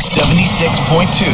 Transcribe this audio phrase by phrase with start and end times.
[0.00, 1.28] 76.2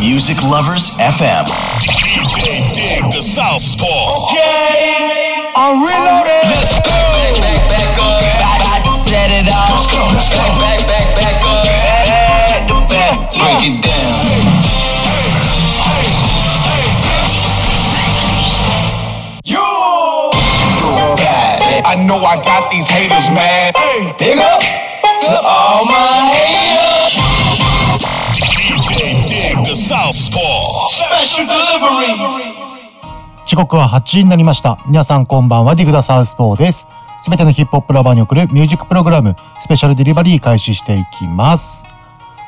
[0.00, 1.46] Music Lovers FM.
[1.78, 4.34] DJ Dig the Southpaw.
[4.34, 6.42] Okay, I'm reloaded.
[6.50, 6.90] Let's go.
[6.90, 8.18] Back, back, back up.
[8.42, 9.86] About to set it off.
[10.34, 11.62] Back, back, back, back up.
[12.50, 13.30] At the back.
[13.38, 14.26] Break it down.
[19.46, 19.62] You.
[21.86, 23.72] I know I got these haters, man.
[24.18, 24.60] Big up
[25.22, 26.67] to all my haters.
[33.46, 34.78] 時刻は8時になりました。
[34.86, 36.86] 皆さんこんばんは、ディグダサウスポーです。
[37.20, 41.84] すべてのヒップホップラバーに送るミュージックプログラム、スペシャルデリバリー開始していきます。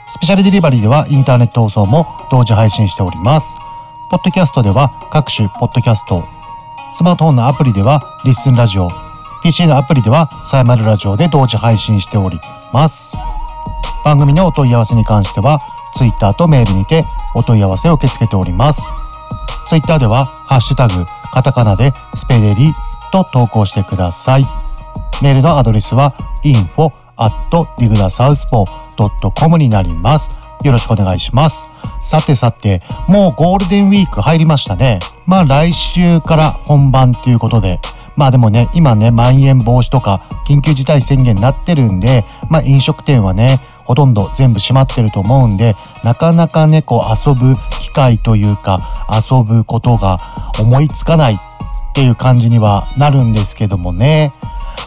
[0.09, 3.57] スペシャルデリバリーではインターネット放送も同時配信しております。
[4.11, 6.23] ポッドキャストでは各種ポッドキャスト、
[6.93, 8.91] スマートフォンのアプリではリッスンラジオ、
[9.43, 12.39] PC のアプリではサイマルラジオで同時配信しており
[12.73, 13.17] ます。
[14.05, 15.59] 番組のお問い合わせに関しては、
[15.97, 17.05] Twitter とメールにて
[17.35, 18.83] お問い合わせを受け付けております。
[19.69, 22.73] ツイッターでは、ハッシュタグ、カタカナでスペデリ
[23.13, 24.47] と投稿してください。
[25.23, 27.33] メールのアドレスは info at
[27.79, 30.31] digdasouthpaw.com になります。
[30.63, 31.71] よろしくお願いします。
[32.03, 35.01] さてさて、もうゴールデンウィーク入りましたね。
[35.27, 37.81] まあ来週から本番ということで、
[38.17, 54.33] まあでもね、今ね、まん延防止とか緊急事態宣言になってるんで、まあ飲食店はね、ほとんど全部閉まってると思うんで、なかなかね、こう遊ぶ機会というか、遊ぶことが思いつかないっていう感じにはなるんですけどもね。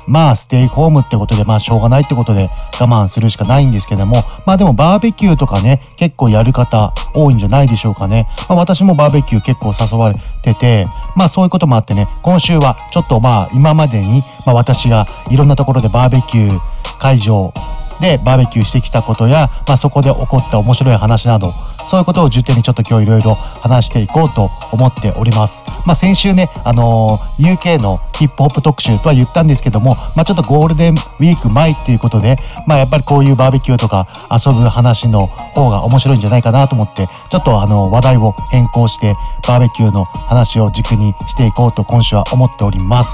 [0.08, 2.50] まあ、ステイホームってことで、まあ、しょうがないってことで
[2.80, 8.28] 我慢するしかないんですけども、まあでもバーベキューとかね、結構やる方多いんじゃないでしょうかね。
[8.50, 16.60] まあ私もバーベキュー結構誘われてて、まあそういうこともあってね、今週はちょっとまあ今までに、まあ私がいろんなところでバーベキュー
[17.00, 17.54] 会場
[18.02, 21.54] でバーベキューしてきたことや、まあそこで起こった面白い話など、
[21.88, 25.64] そういうことを重点にちょっと今日いろいろ話していこうと思っております。
[25.86, 39.16] まあ先週ね、あのー UK のヒップホップ特集とは言ったんですけども、まあちょっとゴールデンウィーク前っていうことで、まあやっぱりこういうバーベキューとか遊ぶ話の方が面白いんじゃないかなと思って、ちょっとあの話題を変更して
[39.48, 43.14] バーベキューの話を軸にしていこうと今週は思っております。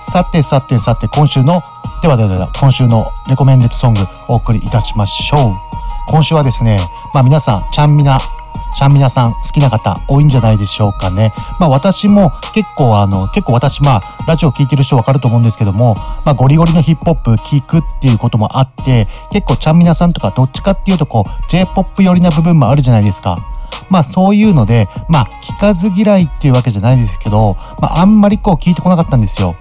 [0.00, 1.60] さてさてさて今週の
[2.00, 5.68] ではではでは今週のレコメンデッドソングお送りいたしましょう
[6.08, 6.78] 今週はですね
[7.12, 8.18] まあ皆さんちゃんみな
[8.78, 23.38] ちゃんみなさん好きな方多いんじゃないでしょうかねまあ私も結構あの結構私まあラジオ聞いてる人わかると思うんですけどもまあゴリゴリのヒップホップ聞くっていうこともあって結構ちゃんみなさんとかどっちかっていうとこう J-POP 寄りな部分もあるじゃないですか
[23.90, 29.56] まあそういうので、まあ聞かず嫌いっていうわけじゃないですけど、まああんまりこう聞いてこなかったんですよ。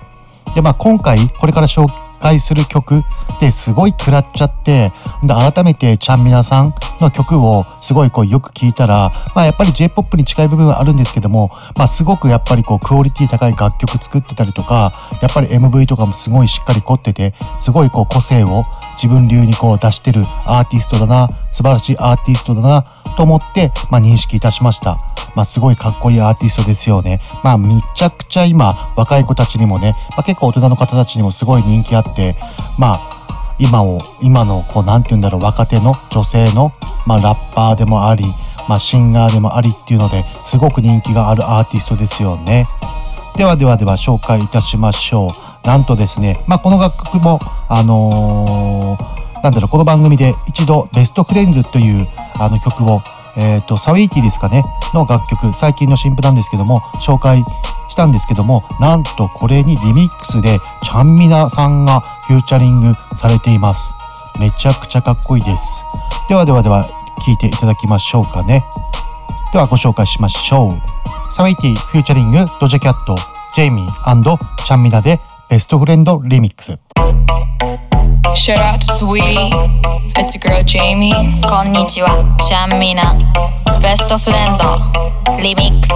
[0.55, 1.87] で、まあ今回これから紹
[2.19, 3.03] 介する曲
[3.39, 4.91] ですごい食らっちゃって、
[5.23, 18.63] で改めてちゃんみなさんの曲をすごいこうよく聞いたら、まあやっぱり J-POP に近い部分はあるんですけども、まあすごくやっぱりこうクオリティ高い楽曲作ってたりとか、やっぱり MV とかもすごいしっかり凝ってて、すごいこう個性を
[19.01, 22.85] 自分流にこう出してるアーティストだな、素晴らしいアーティストだな
[23.15, 24.97] と思って、まあ認識いたしました。
[25.35, 27.21] まあすごいかっこいいアーティストですよね。
[27.43, 32.06] まあめちゃくちゃ今若い子たちにもね、まあ結構大人の方たちにもすごい人気あって、
[32.77, 36.73] まあ今を、今のこうなんて言うんだろう、若手の女性の、
[37.05, 38.25] まあラッパーでもあり、
[38.67, 42.67] まあシンガーでもありっていうので、すごく人気があるアーティストですよね。
[43.35, 45.29] ではではでは紹介いたしましょ
[45.63, 45.67] う。
[45.67, 52.07] なんとですね、まあこの楽曲も、あのーなんだろう、この番組で一度ベストフレンズという
[52.39, 53.01] あの曲を、
[53.37, 57.43] えっ、と、サウィーティですかね、の楽曲、最近の新譜なんですけども、紹介
[57.89, 63.95] したんですけども、なんとこれにリミックスで、ちゃんみなさんがフューチャリングされています。
[64.39, 65.83] めちゃくちゃかっこいいです。
[66.29, 66.89] ではではでは、
[67.25, 68.63] 聴いていただきましょうかね。
[69.53, 71.33] ではご紹介しましょう。
[71.33, 73.15] サウィーティフューチャリングドジャキャット、
[73.55, 76.77] ジェイミーチャンミナでベストフレンドリミックス。
[78.35, 79.96] Shout out to Sweet.
[80.15, 81.13] It's your girl Jamie.
[81.47, 81.73] こん
[83.81, 85.87] best of Lando remix.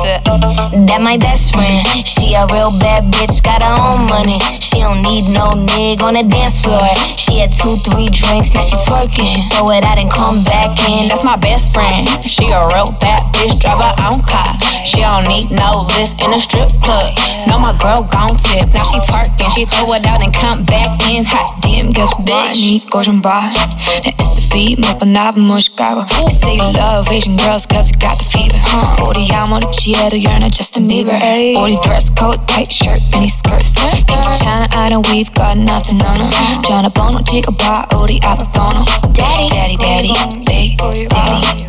[0.88, 4.39] That my best friend, she a real bad bitch, got her own money.
[4.62, 6.81] She don't need no nigga on the dance floor.
[7.18, 9.28] She had two, three drinks, now she twerking.
[9.28, 11.10] She throw it out and come back in.
[11.10, 12.07] That's my best friend.
[12.24, 14.51] She a real bad bitch, drive her own car.
[14.86, 17.13] She don't need no lift in a strip club.
[17.48, 18.69] No, my girl gon' tip.
[18.74, 21.25] Now she twerking, she throw it out and come back in.
[21.25, 22.51] Hot damn, guess what?
[22.51, 23.51] Они кожен бар.
[24.04, 26.07] Это фи, My по набому Чикаго.
[26.42, 28.58] They love Asian girls, cause you got the fever.
[28.58, 28.97] Huh.
[29.06, 31.14] 우리 아무렇지해도 you're not Justin Bieber.
[31.62, 33.73] 우리 dress code, tight shirt, mini skirts.
[34.06, 36.62] 괜찮아, I know we've got nothing on her.
[36.62, 38.85] 전화번호 찍어봐, 우리 아빠 번호.
[39.14, 40.12] Daddy, daddy, daddy,
[40.61, 41.67] big, big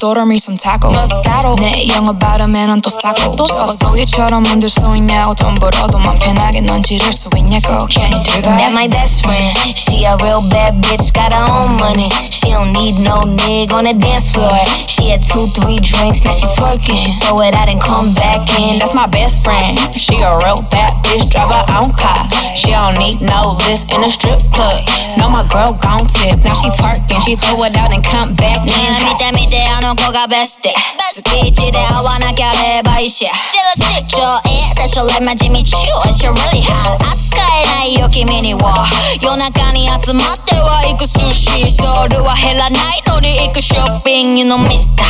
[0.00, 4.70] to order me some tacos Moscato 내 영어 발음에는 또 싸고 또 싸고 얘처럼 흔들
[4.70, 9.20] 수 있냐고 돈 벌어도 맘 편하게 넌 지를 수 있냐고 괜히 들가 That my best
[9.20, 9.52] friend.
[9.76, 12.08] She a real bad bitch, got her own money.
[12.32, 14.48] She don't need no nigga on the dance floor.
[14.88, 16.96] She had two, three drinks, now she twerking.
[16.96, 18.80] She throw it out and come back in.
[18.80, 19.76] That's my best friend.
[19.92, 22.24] She a real bad bitch, drive her own car.
[22.56, 24.80] She don't need no lift in a strip club.
[25.20, 26.40] No, my girl gon' tip.
[26.40, 28.61] Now she twerking, She throw it out and come back.
[28.63, 28.71] 見
[29.17, 30.69] て見てあの子がベスト。
[31.13, 33.25] 月一で会わなきゃ霊媒師。
[33.25, 34.19] 上
[34.49, 36.95] 映でしょレマ地道 She really hot.
[37.11, 38.87] 扱えないよ君には。
[39.21, 45.03] 夜中に集まっては行く寿司ソウルは減らないのに行くショッピング You know mister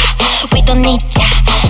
[0.53, 1.25] We don't need ya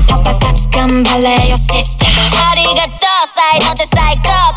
[0.07, 2.05] パパ活頑張れよ sister
[2.51, 4.54] ありがとう才能って最高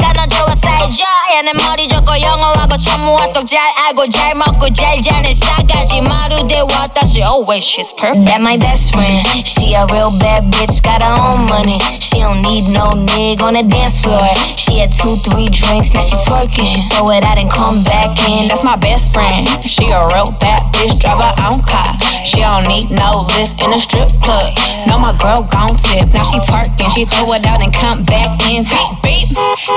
[0.88, 7.20] 알죠 하얀 머리 적고 영어하고 참모와 똑잘 알고 잘 먹고 잘 자는 싸가지 마루대 왔다시.
[7.20, 8.24] Always oh, she's perfect.
[8.24, 9.20] That my best friend.
[9.44, 11.76] She a real bad bitch got her own money.
[12.00, 14.32] She don't need no nigga on the dance floor.
[14.56, 16.64] She had two three drinks now she twerking.
[16.64, 18.48] She throw it out and come back in.
[18.48, 19.44] That's my best friend.
[19.68, 22.00] She a real bad bitch drive her own car.
[22.24, 24.56] She don't need no lift in a strip club.
[24.88, 26.88] No my girl gon' tip now she twerking.
[26.96, 28.64] She throw it out and come back in.
[28.64, 29.28] Beep beep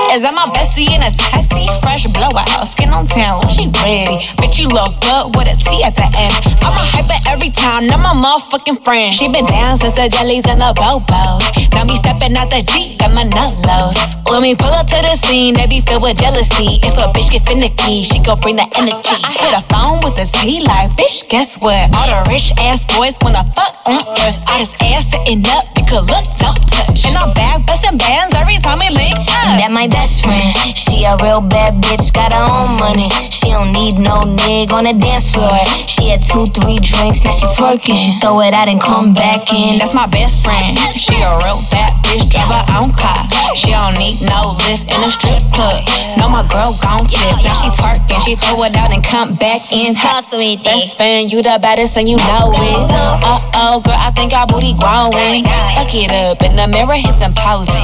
[0.08, 1.66] Is that my bestie in a testy?
[1.82, 4.16] Fresh blowout, skin on town, she ready.
[4.38, 6.34] Bitch, you look good with a T at the end.
[6.62, 9.12] I'm a hyper every time, now my motherfucking friend.
[9.14, 11.42] She been down since the jellies and the bobos.
[11.74, 13.98] Now me stepping out the Jeep, got my nut lows.
[14.30, 16.80] When we pull up to the scene, they be filled with jealousy.
[16.80, 19.18] If a bitch get finicky, she gon' bring the energy.
[19.24, 21.90] I hit a phone with a T like, bitch, guess what?
[21.96, 24.38] All the rich ass boys wanna fuck on us.
[24.46, 27.04] I just ass sitting up, could look, don't touch.
[27.04, 29.60] And I'm back busting bands every time we link up.
[29.60, 30.56] That my best friend.
[30.72, 33.12] She a real bad bitch, got her own money.
[33.28, 35.52] She don't need no nigga on the dance floor.
[35.84, 38.00] She had two, three drinks, now she twerking.
[38.00, 39.76] She throw it out and come back in.
[39.76, 40.80] That's my best friend.
[40.96, 43.28] She a real bad bitch, drive her own car.
[43.52, 45.76] She don't need no lift in a strip club.
[46.16, 47.36] No, my girl gon' tip.
[47.44, 49.92] Now she twerking, she throw it out and come back in.
[49.92, 52.80] How sweet Best friend, you the baddest and you know it.
[52.88, 55.44] Uh oh, girl, I think our booty growing.
[55.82, 57.74] Fuck it up in the mirror, hit them poses.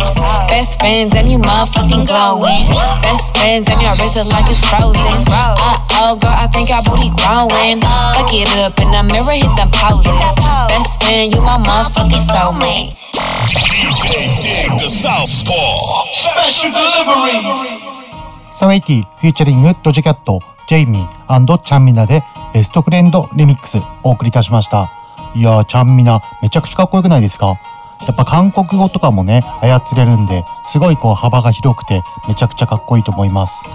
[0.46, 2.70] Best friends and you motherfucking glowing.
[3.02, 5.26] Best friends and your wrist is like it's frozen.
[5.26, 7.82] Uh oh, girl, I think our booty growing.
[8.14, 10.14] Fuck it up in the mirror, hit them poses.
[10.70, 12.94] Best friend, you my motherfucking soulmate.
[13.50, 16.06] DJ Dig the Southpaw.
[16.14, 17.98] Special delivery.
[18.54, 22.22] サウェイティフューチャリングドジキャットジェイミーチャンミナで
[22.54, 24.88] ベストフレンドリミックスお送りいたしました
[25.34, 27.58] いやーチャンミナめちゃくちゃかっこよくないですか
[28.06, 33.68] やっぱ韓国語とかもね操れるんですごいこう幅が広くてめちゃくちゃかっこいいと思います。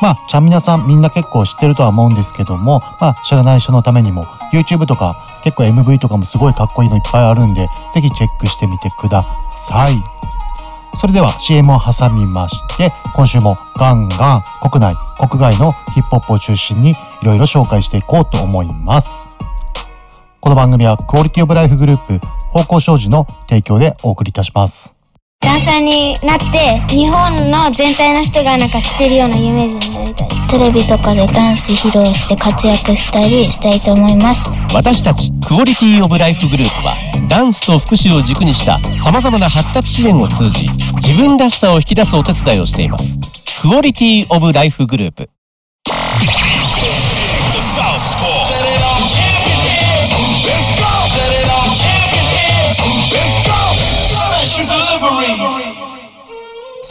[0.00, 10.02] まあチャンミナさんみんな結構知ってるとは思うんですけどもまあ知らない人のためにも YouTube とか結構 MV とかもすごいかっこいいのいっぱいあるんでぜひチェックしてみてください。
[10.94, 19.28] それでは CM を挟みまして今週もガンガン国内国外のヒップホップを中心にいろいろ紹介していこうと思います。
[20.42, 24.92] この番組はクオリティオブライフグループ方向障子の提供でお送りいたします。
[25.38, 30.28] ダンサーになって日本の全体の人がなんか知ってるようなイメージになりたい。
[30.50, 34.50] テレビとかでダンス披露して活躍したりしたいと思います。
[34.74, 36.96] 私たちクオリティオブライフグループは
[37.28, 43.16] ダンスと福祉を軸にした様々な発達支援を通じ自分らしさを引き出すお手伝いをしています。
[43.62, 45.30] クオリティオブライフグループ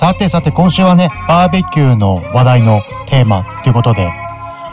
[0.02, 4.12] さてさて今週はねバーベキューの話題のテーマということで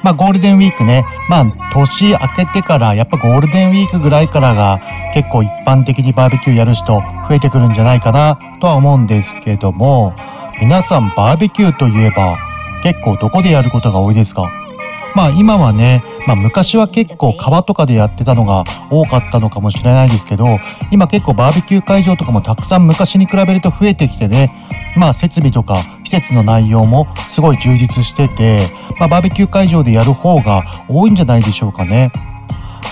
[0.03, 1.05] まあゴールデンウィークね。
[1.29, 1.45] まあ
[1.75, 4.81] 年明けてからやっぱゴールデンウィークぐらいからが
[5.13, 10.15] 結構一般的にバーベキューやる人増えてくるんじゃないかなとは思うんですけども
[10.61, 12.39] 皆さんバーベキューといえば
[12.83, 14.51] 結構どこでやることが多いですか？
[15.15, 20.59] まあ今はね、まあ昔は結構川とかでやってたのが多かったのかもしれないですけど、
[20.91, 24.53] 今結構バーベキュー会場とかもたくさん昔に比べると増えてきてね、
[24.97, 32.13] まあ設備とか施設の内容もすごい充実してて、まあバーベキュー会場でやる方が多いんじゃないでしょうかね。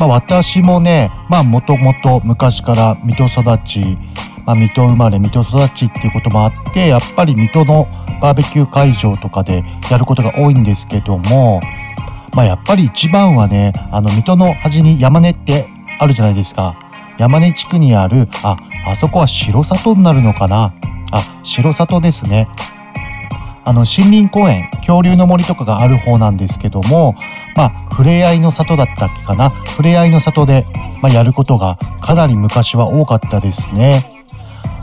[0.01, 3.99] まあ私もね、まあもともと昔から水戸育ち、
[4.47, 7.89] まあ、水戸生まれ水戸育ちっていうこともあって、やっぱり水戸の
[8.21, 11.61] バーベキュー会場とかでやることが多いんですけども、
[12.37, 16.79] まあやっぱり一番はね、あの水戸の端に山根ってあるじゃないですか。
[17.19, 20.75] 山根地区にある、あ、あそこは城里になるのかな。
[21.11, 22.47] あ、城里ですね。
[23.65, 27.17] あの森林公園、恐竜の森とかがある方なんですけども、
[27.57, 29.51] まあ、触れ合いの里だったっけかな。
[29.51, 30.67] 触れ合いの里で
[31.03, 34.09] まあ、やることがかなり昔は多かったですね。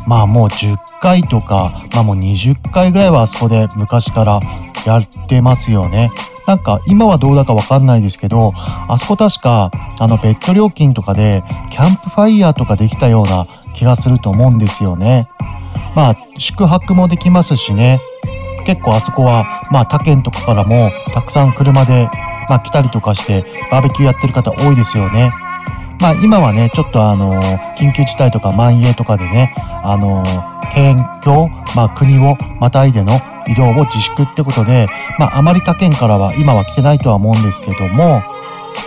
[0.08, 4.40] まあもう10回とか、まあもう20回ぐらいはあそこで昔から
[4.86, 6.12] やってますよね。
[6.46, 15.28] なんか今はどうだかわかんないですけど、あそこ確かあのベッド料金とかでキャンプファイヤーとかできたような気がすると思うんですよね。
[15.96, 18.02] まあ宿泊もできますしね。
[18.66, 22.10] 結構あそこはまあ他県とかからもたくさん車で
[22.50, 25.32] まあ来たりとかしてバーベキューやってる方多いですよね。
[26.00, 27.42] まあ今はね、ちょっとあの、
[27.78, 30.24] 緊急事態とか蔓延とかでね、あの、
[30.74, 34.88] 県境、まあ国をまたいでの移動を自粛ってことで、
[35.20, 38.22] まああまり他県からは今は来てないとは思うんですけども、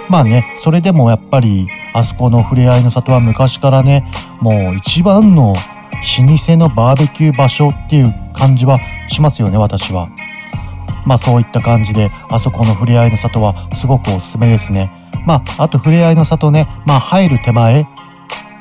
[0.09, 4.05] まあね、それでもやっぱりあそこのふれあいの里は昔からね、
[4.41, 10.09] もう一番の老舗のバーベキュー場所っていう感じはしますよね、私は。
[11.07, 14.91] まあそういった感じで、あそこのふれあいの里はすごくおすすめですね。
[15.27, 17.89] まあ、あとふれあいの里ね、まあ入る手前、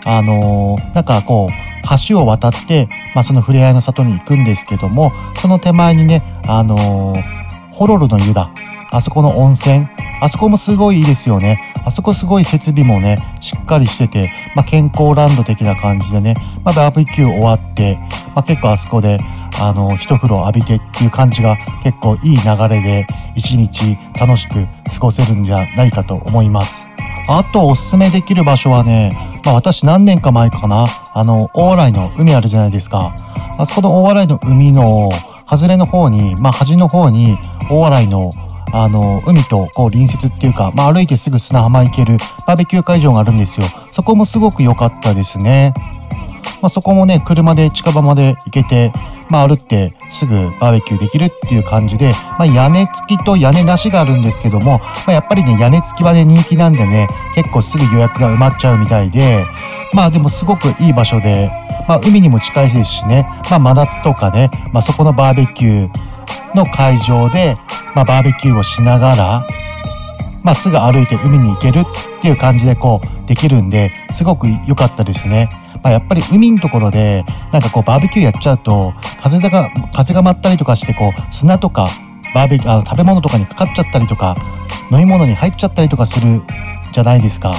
[0.05, 5.11] あのー、なんかこう、橋を渡って、まあそのふれあいの里に行くんですけども、
[5.41, 7.23] その手前にね、あのー、
[7.71, 8.49] ホロルの湯だ。
[8.91, 9.87] あそこの温泉。
[10.21, 11.57] あそこもすごいいいですよね。
[11.83, 17.99] あそこすごい設備もね、しっかりしてて、まあ、健康ランド的な感じでね、まあ、バーベキュー終わって、
[18.33, 19.19] まあ、結構あそこで、
[19.59, 26.87] あの、一風呂浴びてっていう感じが結構いい流れで一日楽しく過ごせるんじゃないかと思います。
[27.27, 29.11] あとおすすめできる場所はね、
[29.43, 33.15] まあ私何年か前かな、あの、大洗の海あるじゃないですか。
[33.57, 35.09] あそこの大洗の海の
[35.47, 37.37] 外れの方に、まあ端の方に
[37.69, 38.31] 大洗の
[38.77, 43.67] あの、海とこう隣接っていうか、まあ歩いてすぐ砂浜行けるバーベキュー会場があるんですよ。
[43.91, 45.73] そこもすごく良かったですね。
[46.61, 48.91] まあそこもね、車で近場まで行けて、
[49.29, 59.45] まあ、歩ってすぐバーベキューできるっていう感じで、まあ、屋根付きと屋根なしがあるんですけども、まあ、やっぱりね、屋根付きはね、人気なんでね、結構すぐ予約が埋まっちゃうみたいで、
[59.93, 61.49] まあでもすごくいい場所で、
[61.87, 67.57] まあ海にも近いですしね、まあ真夏とかね、まあそこのバーベキューの会場で、
[67.95, 69.47] まあバーベキューをしながら、
[70.43, 75.49] まあすぐ歩いて海に行けるっていう感じでこうできるんで、すごく良かったですね。
[75.85, 81.89] まあ、やっぱり海のところで、なんかこうバーベキューやっちゃうと、風が、風が舞ったりとかして、こう砂とか、
[82.33, 84.35] バーベキュー、あの食べ物とかにかかっちゃったりとか、
[84.91, 86.41] 飲み物に入っちゃったりとかする
[86.91, 87.53] じゃないですか。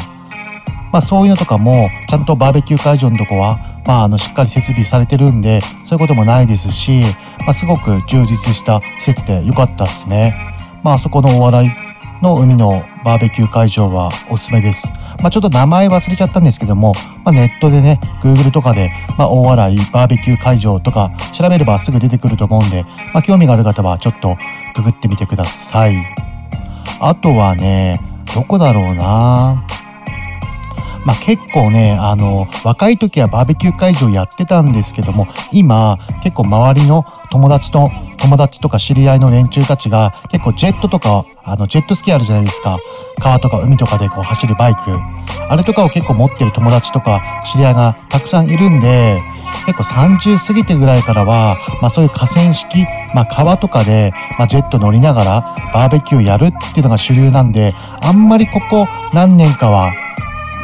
[0.91, 7.03] まあそういうのとかも、ちゃんとバーベキュー会場のとこは、まああのしっかり設備されてるんで、そういうこともないですし、
[7.43, 10.37] まあすごく充実した施設で良かったですね。
[10.83, 11.71] まあそこのお笑い
[12.25, 14.93] の海のバーベキュー会場はおすすめです。
[15.21, 16.95] まあ、ちょっと名前忘れちゃったんですけども、
[17.25, 24.37] まあ、ネットでね、Google とかで、まあ、大洗バーベキュー会場とか調べればすぐ出てくると思うんで、まあ、興味がある方はちょっと
[24.75, 25.95] ググってみてください。
[27.01, 28.01] あとはね、
[28.35, 29.67] どこだろうな
[31.07, 42.81] まあ、結構ね、あの、若い時はバーベキュー会場やってたんですけども、今、結構周りの友達と、友達とか知り合いの連中たちが、結構ジェットとか、あの、ジェットスキーあるじゃないですか。
[43.21, 44.81] 川とか海とかでこう走るバイク。
[45.49, 47.23] あれとかを結構持ってる友達とか
[47.53, 49.21] 知り合いがたくさんいるんで、
[49.65, 52.85] 結構30過ぎてぐらいからは、まあそういう河川敷、
[53.15, 59.93] まあ川とかで、まあジェット乗りながらバーベキューやるっていうのが主流なんで、あんまりここ何年かは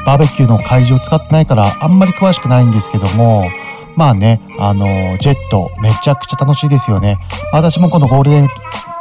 [0.06, 3.48] バーベキューの会場使ってないからあんまり詳しくないんですけども、
[3.96, 4.86] まあね、あの、
[5.18, 7.18] ジェットめちゃくちゃ楽しいですよね。
[7.52, 8.48] 私もこのゴールデンウ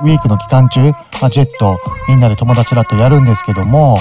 [0.06, 0.92] ィークの期間中、
[1.22, 3.98] まあ、ジェットみんなで友達らとやるんですけども、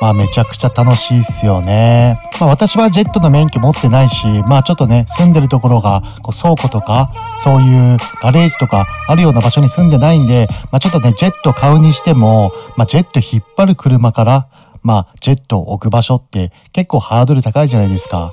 [0.00, 2.18] まあめちゃくちゃ楽しいっすよね。
[2.38, 7.10] まあ私はジェットの免許持ってないし、まあちょっとね、住んでるところがこう倉庫とか、
[7.42, 14.48] そういうガレージとかあるような場所に住んでないんで、まあちょっとね、ジェット買うにしても、まあジェット引っ張る車から、
[14.84, 18.32] まあ、ジェットを置く場所って結構ハードル高いじゃないですか。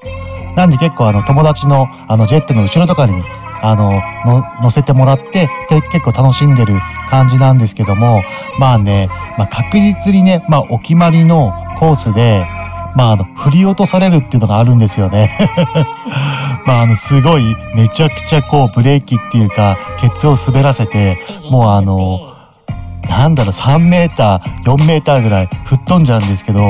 [0.55, 3.23] なんで結構あの友達のあのジェットの後ろとかに
[3.63, 6.79] あの、の乗せてもらって、で、結構楽しんでる
[7.09, 8.23] 感じなんですけども、
[8.59, 12.43] まあね、まあ確実にね、まあお決まりのコースで、
[12.95, 15.37] まああの、振り落とされるっていうのがあるんですよね。
[16.65, 21.19] まああの、すごい、めちゃくちゃこう、ブレーキっていうか、ケツを滑らせて、
[21.51, 22.30] もうあの、
[23.11, 26.61] なんだろう、3メーター、4メーターぐらい吹っ飛んじゃうんですけど、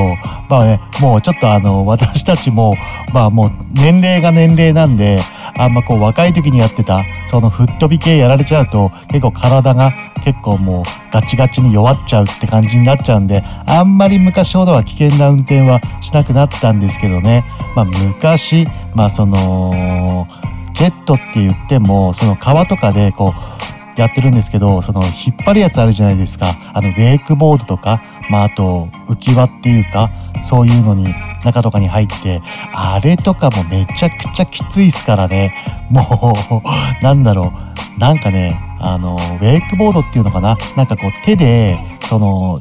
[0.48, 2.74] まあね、もうちょっとあの、私たちも、
[3.14, 5.22] まあもう年齢が年齢なんで、
[5.56, 9.92] あんまこう若い時にやってた、その吹っ飛び系やられちゃうと、結構体が
[10.24, 17.44] 結構もうガチガチに弱っちゃうって感じになっちゃうんで、あんまり昔ほどは危険な運転はしなくなったんですけどね、
[17.76, 20.26] まあ昔、まあその、
[20.74, 25.12] ジェットって言っても、その川とかでこう、やってるんですけど、その引っ
[25.44, 26.56] 張るやつあるじゃないですか。
[26.74, 30.10] あのウェイクボードとか、まああと浮き輪っていうか、
[30.42, 32.40] そういうのに中とかに入って、
[32.72, 35.54] あれとかもめちゃくちゃきついっすからね。
[35.90, 36.62] もう、
[37.04, 37.52] なんだろ
[37.96, 38.00] う。
[38.00, 42.58] なんかね、あの、ウェイクボードっていうのかななんかこう手で、その、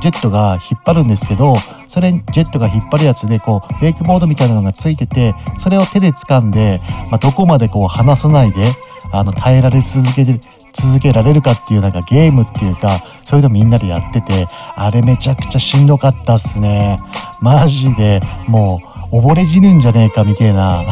[0.00, 1.54] ジェットが引っ張るんですけど、
[1.86, 8.74] それジェットが引っ張るやつで、こう、ウェイクボードみたいなのがついてて、それを手で掴んで、まあ、どこまでこう離さないで、
[9.12, 10.40] あの、耐えられ続けて、
[10.72, 16.96] 続けられるかっていうなんかゲームっていうか、そういうのみんなでやってて、あれめちゃくちゃしんどかったっすね。
[17.40, 18.80] マジで、も
[19.12, 20.84] う、溺れ死ぬんじゃねえかみたいな。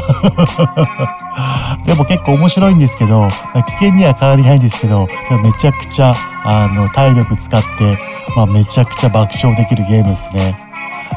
[1.86, 5.06] でも結構面白いんですけど、危険には変わりないんですけど、
[5.42, 7.98] めちゃくちゃ、あの、体力使って、
[8.36, 10.69] まあ、めちゃくちゃ爆笑できるゲームですね。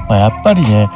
[0.09, 0.89] まあ、やっぱりね、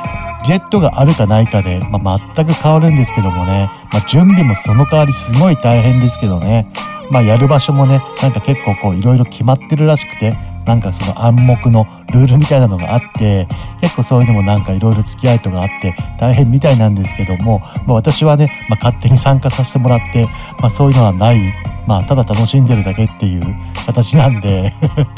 [0.45, 6.71] ジェットがあるかないかで、まあ、全く変わるんですけどもね、まあ、準備もその代わりすごい大変ですけどね、
[7.11, 10.33] まあ、やる場所もね、なんか結構こういろいろ決まってるらしくて、
[10.65, 13.47] なんかその暗黙のルールみたいなのがあって、
[13.81, 20.25] 結構そういうのもなんかいろいろ付き合いとかあって大変みたいなんですけども、まあ、私はね、まあ、勝手に参加させてもらって、
[20.59, 21.53] まあ、そういうのはない、
[21.87, 23.41] まあ、ただ楽しんでるだけっていう
[23.85, 24.73] 形なんで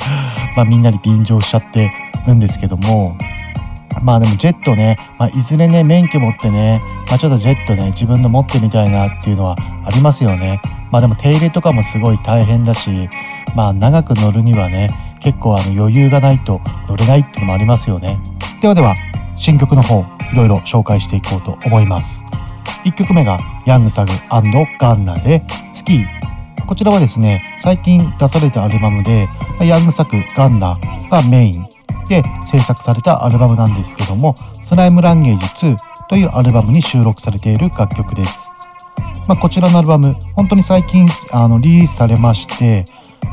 [0.55, 1.91] まあみんなに便乗しちゃって
[2.27, 3.17] るんですけども、
[4.01, 9.55] まあでもジェットね、まあ、いずれね、免許持ってね、まあ、ちょっとジェットね、自分の持ってみたいなっていうのは
[9.85, 10.61] ありますよね。
[10.91, 13.09] まあでも手入れとかもすごい大変だし、
[13.55, 18.19] まあ長く乗るにはね、結構あの余裕がないと乗れないっていうのもありますよね。
[18.61, 18.95] ではでは、
[19.35, 22.21] 新曲の方、いろいろ紹介していこうと思います。
[22.85, 25.43] 1曲目が、ヤングサグガンナで、
[25.73, 26.05] スキー。
[26.65, 29.27] こちらはですね、最近出されたアルバムで、
[29.61, 30.79] ヤングサグガンナ
[31.09, 31.78] がメイン
[32.09, 35.77] で制作されたアルバムなんですけども、スライムランゲージ2
[36.09, 38.51] というアルバムに収録されている楽曲です。
[39.27, 42.83] まあ、こちらのアルバム、本当に最近あのリリースされまして、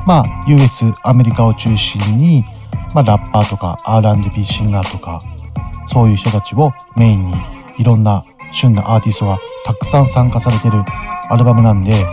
[0.06, 2.44] まあ、US、アメリカを中心に、
[2.94, 5.20] まあ、ラッパーとか R&B シンガーとか、
[5.86, 7.34] そういう人たちをメインに
[7.78, 10.84] いろんな旬なアーティストがたくさん参加されてる
[11.30, 12.04] アルバムなんで、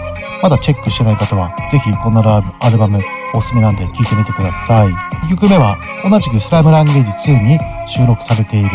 [0.44, 3.00] まだチェックしてない方は、ぜひこのアルバム
[3.34, 4.90] おすすめなんで聴いてみてください。
[4.90, 8.70] 2曲目は、同じくスライムランゲージ2に収録されている、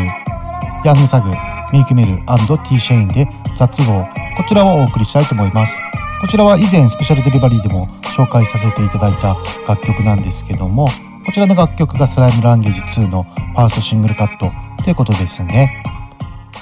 [0.87, 1.29] ヤングサグ、
[1.71, 4.03] ミークミル &T シェインで雑号、
[4.39, 5.79] こちらをお送りしたいと思います。
[6.23, 9.37] こちらは以前スペシャルデリバリーでも紹介させていただいた
[9.69, 10.89] 楽曲なんですけども、
[11.27, 14.51] こちらの楽曲がスライムランゲージ2のファーストシングルカット
[14.85, 15.83] ということですね。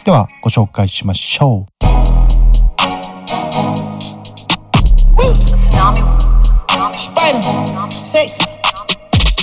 [0.04, 2.15] ではご紹介しましょう。
[5.76, 7.44] Spider,
[7.90, 8.40] six.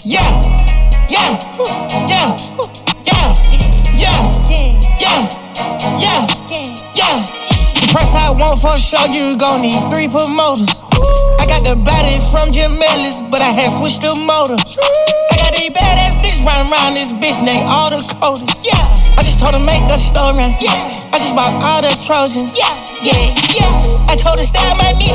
[0.04, 0.26] Yeah,
[1.08, 1.38] yeah,
[2.10, 2.34] yeah,
[3.06, 3.38] yeah,
[3.94, 4.34] yeah,
[4.98, 5.30] yeah,
[6.02, 6.26] yeah,
[6.96, 7.22] yeah.
[7.78, 10.82] The press I want for sure, you gon' need three promoters.
[11.38, 14.58] I got the body from Jamelis, but I had switched the motor.
[14.58, 18.66] I got these badass bitch riding around this bitch, they all the coders.
[18.66, 18.82] Yeah,
[19.20, 20.50] I just told her make a story.
[20.60, 20.82] Yeah,
[21.14, 22.58] I just bought all the Trojans.
[22.58, 24.03] Yeah, yeah, yeah.
[24.08, 25.14] I told her style my mix.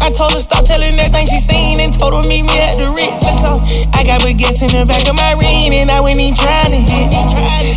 [0.00, 2.90] I told her stop telling everything she seen and told her meet me at the
[2.90, 3.24] Ritz.
[3.24, 3.62] Let's go.
[3.92, 6.80] I got baguettes in the back of my ring and I went in trying to
[6.80, 7.08] hit.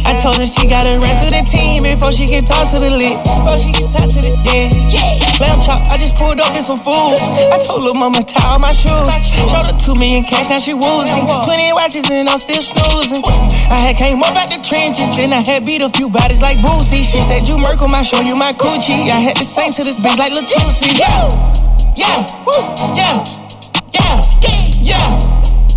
[0.05, 2.91] I told her she gotta run to the team before she can talk to the
[2.91, 3.17] lit.
[3.23, 4.69] Before she can talk to the yeah.
[4.91, 5.27] yeah.
[5.39, 7.13] Lamb chop, I just pulled up in some food.
[7.53, 9.05] I told her mama tie all my shoes.
[9.47, 11.29] Showed her two million cash, now she woozing.
[11.45, 13.21] Twenty watches and I'm still snoozing.
[13.69, 16.57] I had came up out the trenches, then I had beat a few bodies like
[16.57, 17.05] Boosie.
[17.05, 19.13] She said you Merkle, I show you my coochie.
[19.13, 20.97] I had to sing to this bitch like Latusi.
[20.97, 21.29] Yeah,
[21.95, 23.23] yeah, woo, yeah,
[23.93, 25.19] yeah, yeah,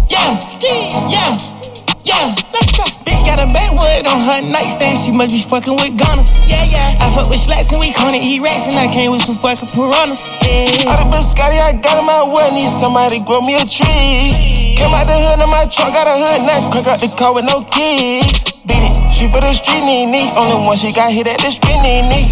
[0.08, 1.59] yeah, yeah, yeah.
[2.04, 2.84] Yeah, let's go.
[3.04, 5.04] Bitch got a backwood on her nightstand.
[5.04, 6.24] She must be fucking with Ghana.
[6.48, 6.96] Yeah, yeah.
[7.00, 9.68] I fuck with slats and we call it E-Rats and I came with some fucking
[9.68, 10.20] piranhas.
[10.40, 10.88] Yeah.
[10.88, 12.50] All the bitch Scotty, I got in my way.
[12.56, 14.32] Need somebody grow me a tree.
[14.80, 16.70] Came out the hood in my truck, got a hood now.
[16.72, 18.64] Crack out the car with no keys.
[18.64, 18.96] Beat it.
[19.12, 20.08] She for the street knee.
[20.36, 22.24] Only one she got hit at the spinning knee.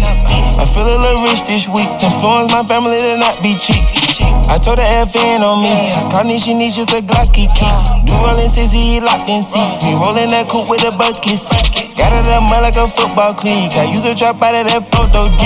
[0.57, 1.89] I feel a little rich this week.
[2.01, 4.08] To influence my family to not be cheap.
[4.49, 5.89] I told her FN on me.
[6.11, 7.73] Carney, she needs just a Glocky key.
[8.05, 9.83] Do rolling since he locked in seats.
[9.83, 11.93] Me rolling that coupe with a bucket seat.
[11.97, 13.75] Got it up mud like a football cleat.
[13.75, 15.41] I use a drop out of that photo G.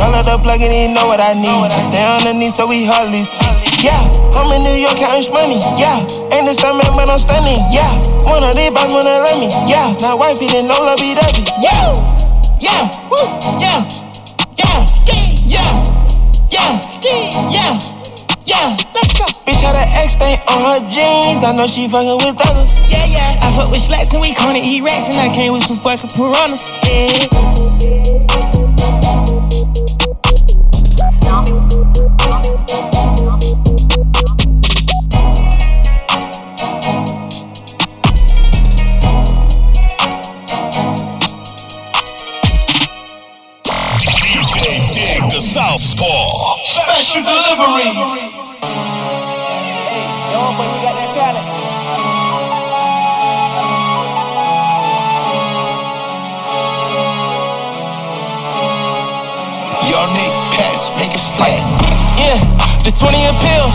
[0.00, 1.68] Call her the plug and he know what I need.
[1.68, 3.84] I stay underneath so we hardly speak.
[3.84, 4.00] Yeah,
[4.34, 5.60] I'm in New York counting money.
[5.78, 6.02] Yeah,
[6.34, 7.62] ain't the same man, but I'm stunning.
[7.70, 7.92] Yeah,
[8.24, 9.46] one of these boys wanna let me.
[9.70, 11.44] Yeah, my wife didn't know love be dubby.
[11.62, 11.94] Yeah,
[12.58, 13.22] yeah, woo,
[13.60, 13.86] yeah,
[14.58, 14.82] yeah,
[15.46, 15.68] yeah,
[16.50, 16.80] yeah,
[17.52, 17.97] yeah,
[18.48, 19.26] yeah, let's go.
[19.44, 21.44] Bitch had an X stain on her jeans.
[21.44, 22.64] I know she fuckin' with other.
[22.88, 23.38] Yeah, yeah.
[23.42, 26.08] I fuck with slacks and we corny eat racks and I came with some fucking
[26.16, 26.64] piranhas.
[26.82, 27.28] Yeah.
[45.38, 46.56] Southpaw.
[46.66, 48.27] Special delivery.
[61.18, 62.38] Yeah,
[62.86, 63.66] the 20 a pill.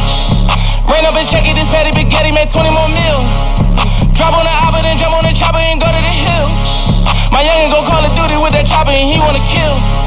[0.88, 3.20] Ran up and check it, this patty spaghetti made 20 more mil.
[4.16, 6.60] Drop on the oppa, then jump on the chopper and go to the hills.
[7.36, 10.03] My youngin' go Call of Duty with that chopper and he wanna kill.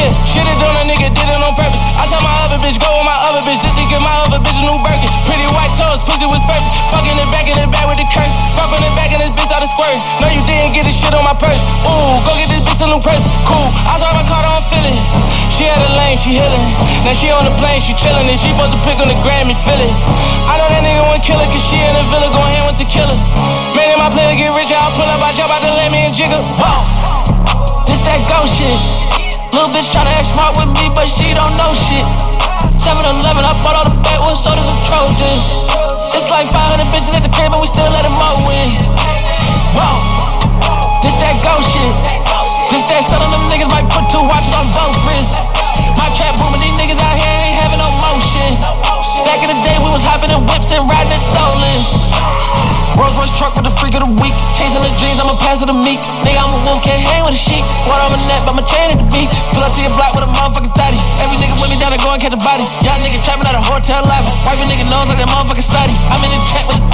[0.00, 1.84] Yeah, shit it on a nigga, did it on purpose.
[2.00, 4.40] I tell my other bitch, go with my other bitch, just to get my other
[4.40, 5.12] bitch a new Birkin.
[5.28, 6.72] Pretty white toes, pussy was perfect.
[6.88, 8.32] Fucking the back in the back with the curse.
[8.56, 10.00] Fuck on the back and this bitch out of squirt.
[10.24, 11.60] No, you didn't get this shit on my purse.
[11.84, 13.20] Ooh, go get this bitch a new purse.
[13.44, 14.96] Cool, I saw my car, don't feel it.
[15.52, 16.64] She had a lane, she healing.
[17.04, 18.24] Now she on the plane, she chillin'.
[18.24, 19.92] And she supposed to pick on the Grammy, feel it.
[20.48, 22.88] I know that nigga want killer, cause she in the villa, going hand with the
[22.88, 23.20] killer.
[23.76, 25.92] Man, in my plan to get rich, I'll pull up, I jump out the lamb
[25.92, 26.40] and jiggle.
[26.56, 29.19] Whoa, this that ghost shit.
[29.50, 32.06] Little bitch tryna act smart with me, but she don't know shit.
[32.78, 35.48] 7 Eleven, I bought all the backwoods sodas and Trojans.
[36.14, 38.78] It's like 500 bitches at the crib, and we still let them all win.
[39.74, 39.98] Whoa,
[41.02, 41.94] this that ghost shit.
[42.70, 45.34] This that on them niggas might put two watches on both wrists.
[45.98, 48.54] My trap booming, these niggas out here ain't having no motion.
[49.26, 52.69] Back in the day, we was hopping in whips and riding it stolen.
[53.00, 54.36] Rolls Royce truck with the freak of the week.
[54.52, 55.96] Chasing the dreams, I'ma pass it to me.
[56.20, 57.64] Nigga, I'm a wolf, can't hang with a sheep.
[57.88, 59.32] Water on my neck, but my chain at the beach.
[59.56, 61.00] Pull up to your block with a motherfucking thotty.
[61.16, 62.68] Every nigga with me down to go and catch a body.
[62.84, 64.28] Y'all nigga trapping out a hotel lobby.
[64.44, 65.96] Wipe a nigga nose like that motherfucking study.
[66.12, 66.89] I'm in the trap with a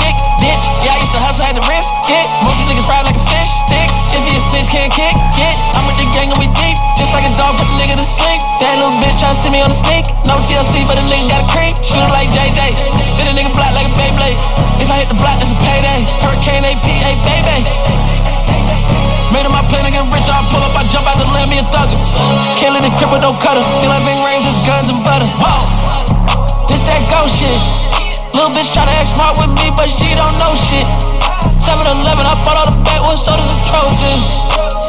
[0.46, 0.62] bitch.
[0.87, 2.26] Yeah, I used to hustle, had to risk it.
[2.46, 3.90] Most of niggas ride like a fish stick.
[4.14, 5.54] If he a snitch, can't kick it.
[5.74, 6.78] I'm with the gang and we deep.
[6.94, 8.38] Just like a dog, put the nigga to sleep.
[8.62, 10.06] That little bitch tryna see me on the sneak.
[10.30, 11.74] No TLC, but a nigga got a creep.
[11.82, 12.78] Shoot it like JJ.
[13.11, 14.38] Spin a nigga block like a Beyblade.
[14.78, 16.06] If I hit the block, it's a payday.
[16.22, 17.59] Hurricane AP, hey baby.
[19.35, 21.50] Made on my plane to get rich, I pull up, I jump out the lamb,
[21.50, 21.98] me a thugger.
[22.62, 23.66] Can't let it crip with no cutter.
[23.82, 25.26] Feel like Ving Rhames, just guns and butter.
[25.42, 25.66] Whoa,
[26.70, 27.95] this that ghost shit.
[28.37, 30.85] Little bitch tryna act smart with me, but she don't know shit.
[31.57, 34.29] 7 Eleven, I bought all the backwoods sodas and Trojans.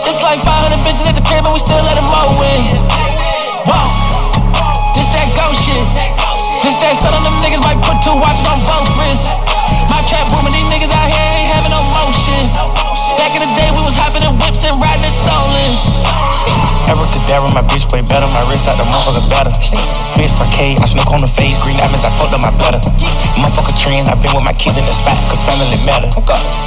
[0.04, 2.68] It's like 500 bitches at the crib, and we still let them all win.
[3.64, 3.88] Whoa,
[4.92, 5.80] this that ghost shit.
[6.60, 9.32] This that stuff on them niggas might put two watches on both wrists.
[9.88, 11.37] My trap booming, these niggas out here
[13.17, 15.73] Back in the day, we was hopping in whips and riding it stolen.
[16.88, 18.30] Abracadabra, my bitch way better.
[18.32, 19.51] My wrist out the motherfucker better.
[20.15, 21.60] Fish parquet, I snook on the face.
[21.60, 22.80] Green diamonds, I fucked up my bladder.
[23.36, 26.08] Motherfucker trend, I been with my kids in the spot, cause family matter.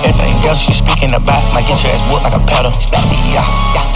[0.04, 2.74] Everything else she speaking about, might get your ass whooped like a pedal.
[3.32, 3.46] Yeah,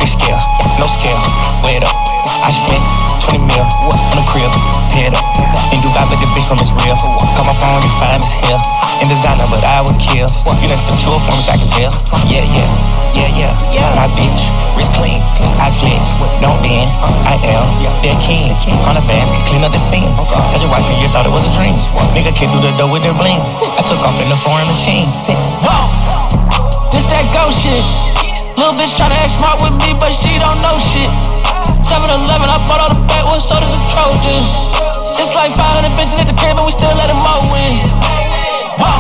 [0.01, 0.41] fish scale,
[0.81, 1.21] no scale,
[1.61, 1.93] weigh it up.
[2.41, 4.51] I spent 20 mil on the crib,
[4.99, 5.27] it up.
[5.75, 6.95] In Dubai, but the bitch from is real.
[7.35, 8.61] Call my phone, you find is here.
[9.03, 10.31] In designer, but I would kill.
[10.63, 11.91] You done sent two for me, so I can tell.
[12.31, 12.71] Yeah, yeah,
[13.15, 13.99] yeah, yeah.
[13.99, 14.47] My bitch,
[14.79, 15.19] wrist clean.
[15.59, 16.87] I flex, don't bend.
[17.27, 17.67] I am
[18.07, 18.55] their king.
[18.87, 20.07] Hundred bands can clean up the scene.
[20.55, 21.75] As your wife and you thought it was a dream.
[22.15, 23.43] Nigga came through the door with their bling.
[23.75, 25.11] I took off in the foreign machine.
[25.67, 25.91] Whoa,
[26.95, 27.83] this that ghost shit.
[28.55, 31.34] Little bitch tryna act smart with me, but she don't know shit.
[31.85, 34.53] 7 Eleven, I bought all the backwoods sodas and Trojans.
[35.21, 37.77] It's like 500 bitches at the crib, and we still let them all win.
[38.81, 38.97] Whoa,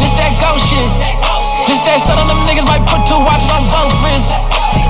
[0.00, 0.88] this that ghost shit.
[1.68, 4.32] This that stuff on them niggas might put two watches on both wrists.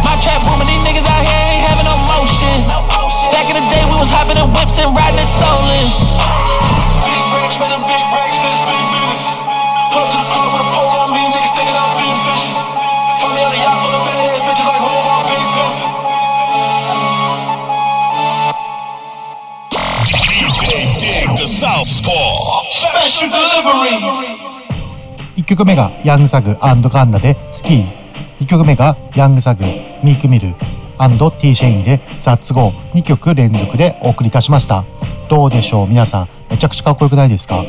[0.07, 2.55] My trap booming, these niggas out here ain't having no motion.
[3.35, 5.91] Back in the day, we was hopping in whips and riding it stolen.
[7.03, 8.06] Big racks, man, big
[25.37, 27.87] 1曲目がヤングサグガンナでスキー。
[28.41, 29.65] 2曲目がヤングサグ
[30.03, 30.49] ミークミル
[30.99, 32.93] &T シェインでザッツゴー。
[32.95, 34.85] 2曲連続でお送りいたしました。
[35.31, 36.29] どうでしょう皆さん。
[36.51, 37.65] めちゃくちゃかっこよくないですか？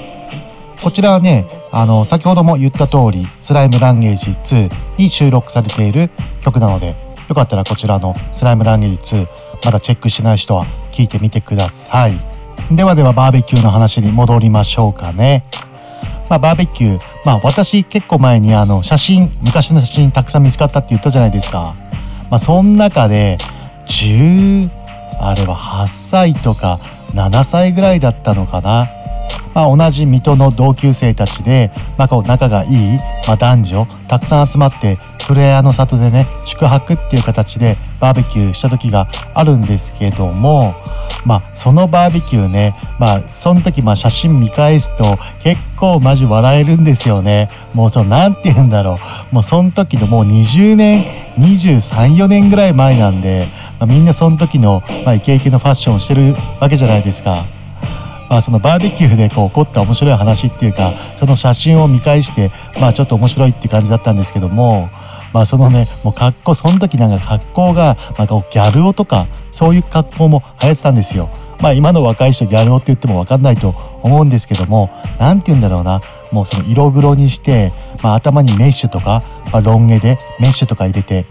[0.82, 6.10] こちらはねあの先ほども言った通りスライムランゲージ2に収録されている
[6.42, 6.96] 曲なので
[7.30, 9.28] よかったらこちらのスライムランゲージ2
[9.66, 12.20] まだチェックしてない人は聞いてみてください。
[12.72, 15.46] ではではバーベキューの話に戻りましょうかね
[16.30, 21.76] まあ、バーベキュー、まあ、私結構前にあの写真昔の写真たくさん見つかったって言ったじゃないですか。
[22.30, 23.38] まあ、その中で
[23.86, 24.70] 10
[25.20, 26.80] あれは8歳とか
[27.13, 28.89] 7歳ぐらいだったのかな
[29.54, 40.76] まあ、同じ水戸の同級生たちで、まあ、こう仲がいい、まあ、男女たくさん集まってフレアの里でね宿泊っていう形でバーベキューした時があるんですけども
[41.26, 48.98] まあそのバーベキューねまあその時まあ写真見返すと結構マジ笑えるんですよねもうその何て言うんだろ
[49.32, 51.06] うもうその時のもう20年
[51.38, 53.48] 234年ぐらい前なんで、
[53.80, 57.46] まあ、みんなその時の、まあ、イケイケのファッションをしてるわけじゃないですか。
[58.30, 64.90] まあ、そのバーベキューでこう起こった面白い話っていうかその写真を見返してまあちょっと面白いって感じだったんですけども
[65.34, 71.30] まあそのねもう格好その時なんか格好がなんかギャル男とかそういう格好も流行ってたんですよ。
[71.62, 73.70] まあ今の若い人ギャル男って言っても分かんないと
[74.04, 77.72] 思うんですけども何て言うんだろうなもうその色黒にして、
[78.04, 81.26] まあ、頭にメッシュとか、まあ、ロン毛でメッシュとか入れて、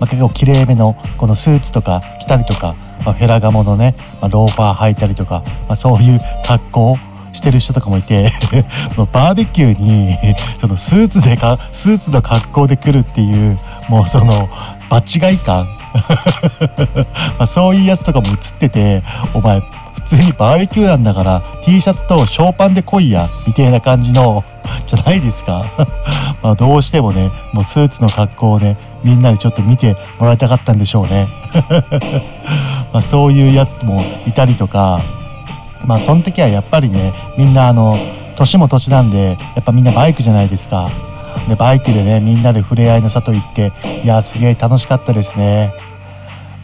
[0.00, 6.98] まあ、結構綺麗めのこのスーツとか着たりとかまあ、フェラガモのね、まあ、ローファー履いたりとか、まあ、そういう格好
[7.32, 8.32] してる人とかもいて
[9.12, 10.16] バーベキューに
[10.58, 13.56] そのスーツでかスーツの格好で来るっていう
[13.88, 14.48] もうその
[14.88, 15.66] 場違い感。
[17.38, 19.02] まそういうやつとかも映ってて
[19.34, 19.60] お前
[19.94, 24.44] 普通にバーベキューなんだから T シャツとショーパンで来いやみたいな感じの
[24.86, 25.64] じゃないですか？
[26.42, 31.28] まあどうしてもねもうスーツの格好をねみんなでちょっと見てもらいたかったんでしょうね。
[32.92, 35.00] まあそういうやつもいたりとか
[35.84, 37.96] まあその時はやっぱりねみんなあの
[38.36, 40.88] 年も年なんでやっぱみんなバイクじゃないですか。
[41.48, 43.72] でバイクでねみんなで触れ合いの里行って
[44.04, 45.72] いやすげえ楽しかったですね。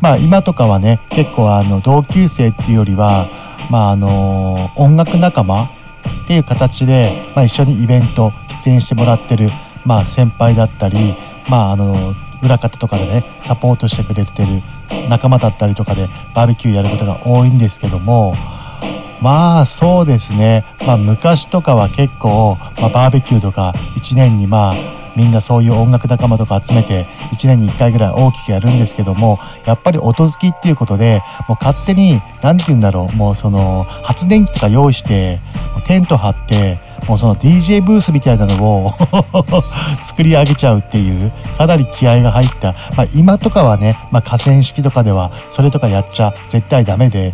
[0.00, 3.28] まあ今とかはね結構あの同級生っていうよりは
[3.70, 5.64] まああの音楽仲間
[6.24, 8.32] っていう形で、まあ、一緒にイベント
[8.62, 9.48] 出演してもらってる、
[9.84, 11.14] まあ、先輩だったり、
[11.48, 14.62] まあ、あの裏方とかでねサポートしてくれてる
[15.08, 18.34] 仲間だったりとかでバーベキューやることが多いんですけども
[19.22, 35.40] まあそうですね、まあ、昔とかは結構、まあ、バーベキューとか1年にまあみんなそういう音楽仲間とか集めて1年に1回ぐらい大きくやるんですけどもやっぱり音好きっていうことでもう勝手に何て言うんだろうもうその発電機とか用意して
[35.86, 38.94] テント張ってもうその DJ ブースみたいなのを
[40.02, 47.32] 作り上げちゃうっていうかなり気合が入った、まあ、今とかはね、まあ、河川敷とかではそれとかやっちゃ絶対ダメで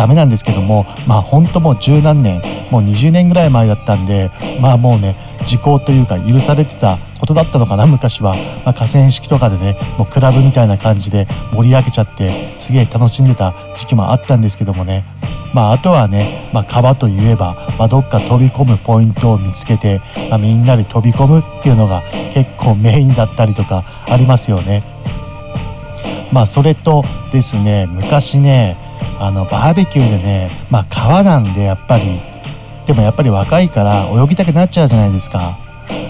[0.00, 5.14] ダメなんですけどもまあ本当もう十何年もう20年ぐらい前だったんでまあもうね
[5.46, 8.34] 時効というか許されてたことだったのかな昔は、
[8.64, 15.04] まあ、河川敷とかでねもうクラブみたいな感じで盛り上げちゃってすげえ楽しんでた時期もあったんですけどもね
[15.52, 24.82] まああとはね、まあ、川といえば、まあ、どっか飛び込むポイントを見つけて、まあ、みんなで飛び込むっていうのが結構メインだったりとかありますよね。
[26.32, 32.20] まあそれとですね昔ねあのバーベキューでねまあ川なんでやっぱり
[32.86, 35.58] でもやっぱり若いから泳ぎたくなっちゃうじゃないですか。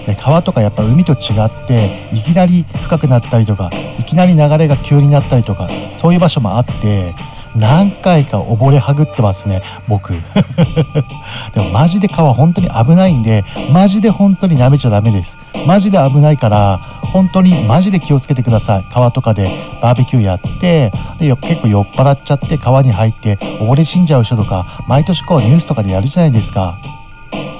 [0.05, 7.13] で川とかやっぱ海と違っていきなり深くなったりとかいきなり流れが急になったりとかそういう場所もあって
[7.55, 10.13] 何回か溺れはぐってますね僕。
[11.53, 15.37] でもマジで川本当に危ないんでマジで本当に舐めちゃダメです。
[15.67, 16.79] マジで危ないから
[17.13, 18.85] 本当にマジで気をつけてください。
[18.93, 26.77] 川とかでバーベキューやってで結構酔っ払っちゃって川に入って溺れ死んじゃう人とか毎年こうニュースとかでやるじゃないですか。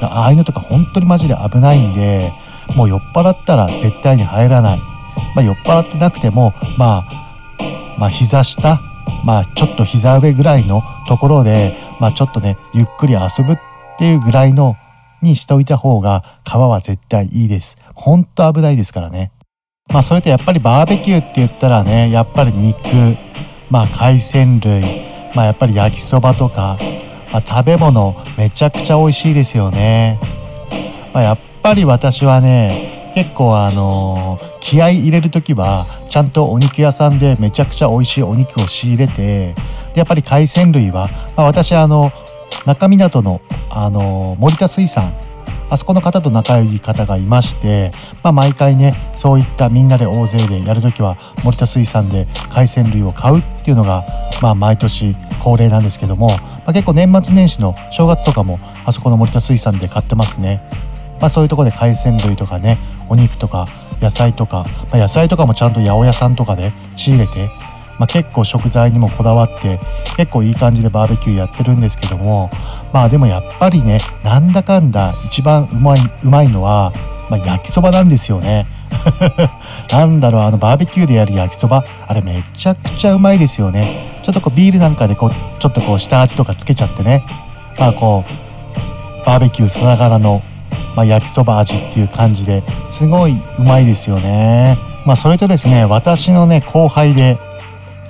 [0.02, 2.34] ああいうのとか本当にマジで危ないんで
[2.76, 4.80] もう酔っ払ったら絶対に入らない、
[5.36, 8.82] まあ、酔っ払ってなくてもまあまあ膝下
[9.26, 13.60] まあちょっと膝上ぐらいのところで、まあちょっとね、ゆっくり遊ぶっ
[13.98, 14.76] ていうぐらいの
[15.22, 17.78] にしておいた方が皮は絶対いいです。
[17.94, 19.32] ほんと危ないですからね。
[19.90, 22.80] まあそれとやっぱりバーベキューって言ったらね、やっぱり肉、
[23.70, 24.82] まあ海鮮類、
[25.36, 26.78] まあやっぱり焼きそばとか、
[27.32, 30.20] まあ、食べ物めちゃくちゃ美味しいですよね。
[31.14, 39.56] まあ、やっぱり私はね、結構あのー、気合い入れる時はちゃんとお肉屋さんでめちゃくちゃ美味しいお肉を仕入れてで
[39.96, 42.12] やっぱり海鮮類は、まあ、私あの
[42.66, 45.14] 中港の、あのー、森田水産
[45.72, 47.92] あそこの方と仲良い方がいまして、
[48.24, 54.06] まあ、毎回ねそういったみんなで大勢でやるときは森田水産で海鮮類を買うっていうのが、
[54.42, 60.62] まあ、毎年恒例なんですけども、まあ、結構年末年始の正月とかもあそこの森田水産で買ってますね。
[61.22, 63.68] まあ、そういうとこで海鮮類とかねお肉とか
[64.02, 67.50] 野菜とか、まあ、野菜とかもちゃんと八百屋さんとかで仕入れて、
[68.00, 69.80] まあ、結構食材にもこだわって
[70.18, 72.50] 結構いい感じでバーベキューやってるんですけども
[72.92, 76.92] まあでもやっぱりねなんだかんだ一番うまいうまいのは、
[77.30, 78.66] まあ、焼きそばなんですよね。
[79.90, 87.24] なんだろうあのバーベキューでやる焼きそばあれめちゃくちゃうまいですよねちょっとこうビールなんかでこうちょっとこう下味とかつけちゃってね
[87.80, 90.42] まあこうバーベキューさながらの、
[90.96, 94.78] まあ、焼きそば味っていう感じですごいうまいですよね。
[95.06, 97.38] まあそれとですね私のね後輩で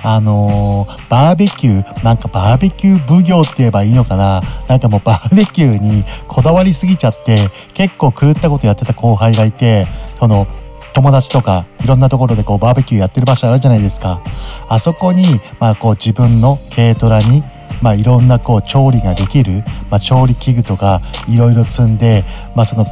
[0.03, 9.87] あのー、バーベキュー、なんかバーベキュー奉行って言えばいいのかななんかもうバーベキューにこだわりすぎちゃって、結構狂ったことやってた後輩がいて、
[10.19, 10.47] その、
[10.93, 14.21] 友達とかいろんなところでこうバーベキューやってる場所あるじゃないですか。
[14.67, 17.43] あそこに、まあこう自分の軽トラに
[17.81, 22.23] まあ、いろんなこう調理ができる、まあ、調理器具とかいろいろ積んで、
[22.55, 22.85] まあ、その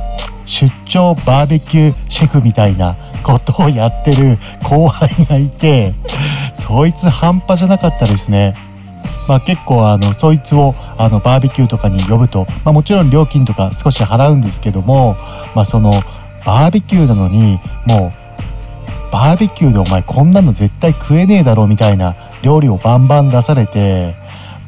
[0.46, 5.94] 出張バーベキューシェフみたいなことをやってる後輩がいて
[6.54, 8.56] そいつ半端じゃなかったですね。
[9.28, 15.16] まあ、結構あのそいつをあのバーベキューとかに呼ぶと、まあ、もちろん料金とか少し払うんですけども、
[15.54, 15.92] まあ、その
[16.46, 24.16] バーベキューなのにもうバーベキューでお前こんなの絶対食えねえだろみたいな料理をバンバン出されて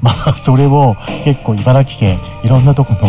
[0.01, 2.99] まあそれを結構茨城県いろんなとこの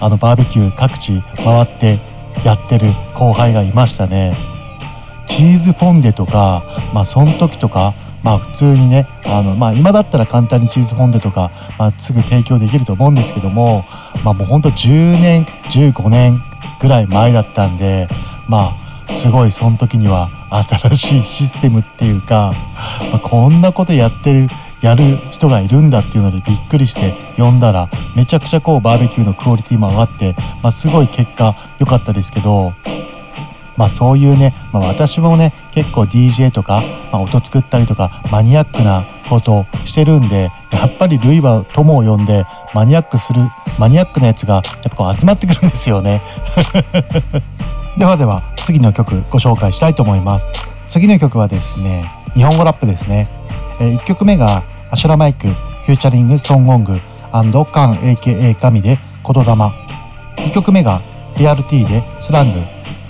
[0.00, 1.98] あのバーベキュー各地回って
[2.44, 4.36] やってる後輩がいましたね。
[5.28, 6.62] チーズフォンデとか、
[6.94, 13.84] まあその時とか、まあ普通にね、あの、まあ今だったら簡単にチーズフォンデとか、まあすぐ提供できると思うんですけども、
[14.24, 16.40] まあもうほんと10年、15年
[16.80, 18.08] ぐらい前だったんで、
[18.48, 18.72] ま
[19.08, 22.52] あすごいその時には新しいシステムっていうか、
[23.12, 24.48] まあ、こんなことやってる
[24.82, 32.72] やる人がいるんだっていうのでびっくりして呼んだらめちゃくちゃこうバーベキューのクオリティも上がって、まあ、すごい結果良かったですけど
[33.76, 43.40] まあそういうね、まあ、私もね結構 DJ とか、まあ、音作ったりとかマニアックなことをしてるんでやっぱり類は友を呼んでマニアックする
[43.78, 46.22] マニアックなやつがやっぱこう集まってくるんですよね。
[47.98, 50.52] ではでは次の曲ご紹介したいと思います。
[50.88, 53.26] 次の曲はですね日本語ラップですね。
[53.80, 57.00] え1曲目がアシュラマイク featuring ソンゴング
[57.32, 61.02] カン AKA ガミで言霊2曲目が
[61.36, 62.60] リアルティでスラング。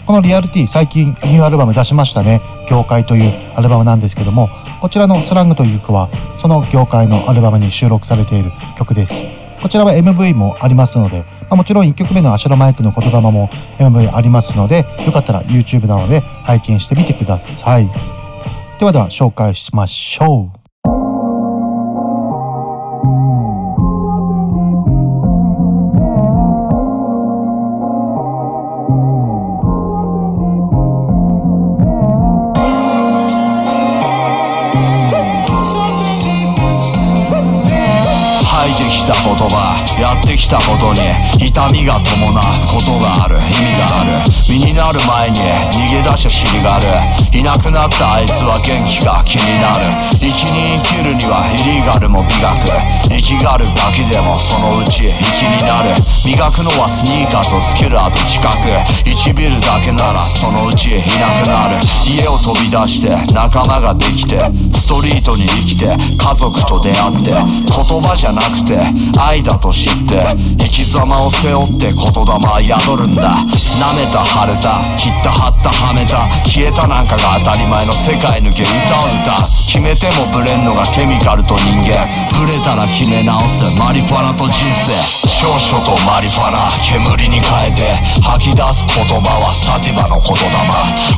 [0.07, 2.41] このリアルティ最近ニューアルバム出しましたね。
[2.71, 4.49] 業界というアルバムなんですけども
[4.81, 9.23] こちらのスラングという曲はその業界のアルバムに収録されている曲です。
[9.61, 13.49] こちらは MV もありますので、まあ、もちろん1曲目のアシュラマイクの言霊も
[13.79, 18.16] MV ありますのでよかったら YouTube などで拝見してみてください。
[18.79, 20.67] ではでは紹介しましょう。
[39.07, 41.01] た言葉やってきたことに
[41.38, 44.19] 痛みが伴うことがある意味がある。
[44.51, 45.38] 身になる前に
[45.71, 46.87] 逃げ出し尻がある。
[47.31, 49.87] いなくなったあいつは元気が気になる。
[50.19, 52.66] 生きに生きるにはイリーガルも美学。
[53.07, 55.07] 生きがるだけでもそのうち
[55.38, 55.95] 粋になる。
[56.27, 58.75] 磨くのはスニーカーとスキルあと近く
[59.07, 61.79] 1ビルだけならそのうちいなくなる。
[62.03, 68.79] 家を飛び出して仲間ができてストリートに生きて家族と出会って言葉じゃなくて
[69.19, 70.25] 愛だと知って
[70.59, 73.37] 生き様を背負って言霊は宿るんだ。
[73.77, 82.09] 舐めた腫れた切った張ったはめた消えたなんかが当たり前の世界抜け歌う歌決めてもブレんのがケミカルと人間。
[82.33, 83.65] ブレたら決め直す。
[83.79, 84.97] マリファナと人生。
[85.29, 90.47] 少々とマリファナ煙に変えて吐き出す言葉はサティバの言霊。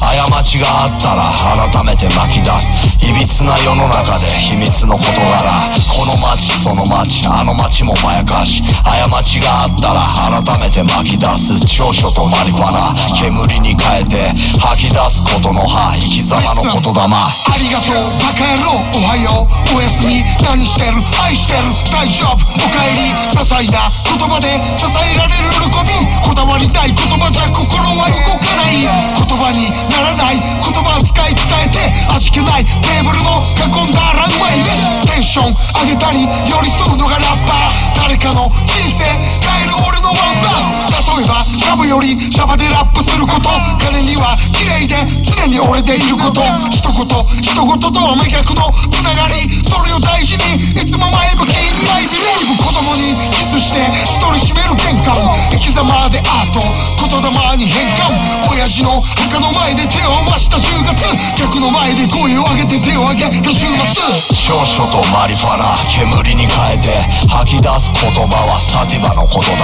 [0.01, 1.31] 過ちがあったら
[1.71, 2.98] 改めて巻き出す。
[3.09, 10.05] いびつな世の中で秘密の事柄この街その街あの街もまやかし過ちがあったら
[10.45, 14.29] 改めて巻き出す長所とマリファナ煙に変えて
[14.61, 17.33] 吐き出すことの葉生き様の言霊あ。
[17.57, 25.97] りがとうバカ野郎おはようおやすみ何してる愛してる大丈夫おかえり些細な言葉で支えられる喜び
[26.29, 29.19] こだわりない言葉じゃ心は動かない。
[29.29, 31.79] 言葉にならない言葉を使い伝えて
[32.15, 32.65] 味気ない
[32.99, 37.95] テーブルの囲んだらうまい飯テンション上げたり寄り添うのがラッパー。
[37.95, 41.07] 誰かの人生変える俺のワンバース。
[41.15, 43.55] 例えばシャブよりシャバでラップすること。
[43.79, 46.43] 金には綺麗で常に俺でいること。
[46.75, 47.07] 一言
[47.39, 53.79] 一言とは真逆のつながりそれを大事にいつも前向きに I believe 子供にキスして
[54.11, 55.15] 一人閉める玄関。
[55.55, 56.59] 生き様でアート
[57.07, 58.51] 言霊に変換。
[58.51, 61.07] 親父の墓の前で手を合わした10月。
[61.39, 62.88] 客の前で声を上げて。
[62.89, 66.89] 手を上げた週末少々とマリファナ煙に変えて
[67.29, 69.59] 吐き出す言葉はサティバの言霊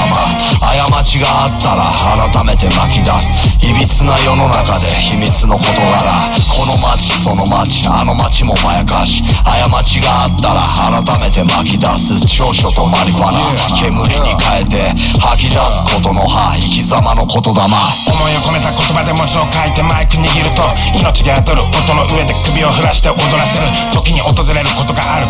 [0.61, 1.89] 過ちがあったら
[2.29, 3.33] 改めて巻き出す
[3.65, 10.69] いびつな世の中で秘密の事柄この街その街あの街もまやかし過ちがあったら
[11.01, 13.41] 改めて巻き出す長所とマリファナ
[13.81, 20.61] 煙に変えて吐き出すことの葉生き様の言霊思いを込めた言葉で文字を書いてマイク握ると
[20.93, 23.65] 命が宿る音の上で首を振らして踊らせる。
[23.93, 25.24] 時に訪れることがある。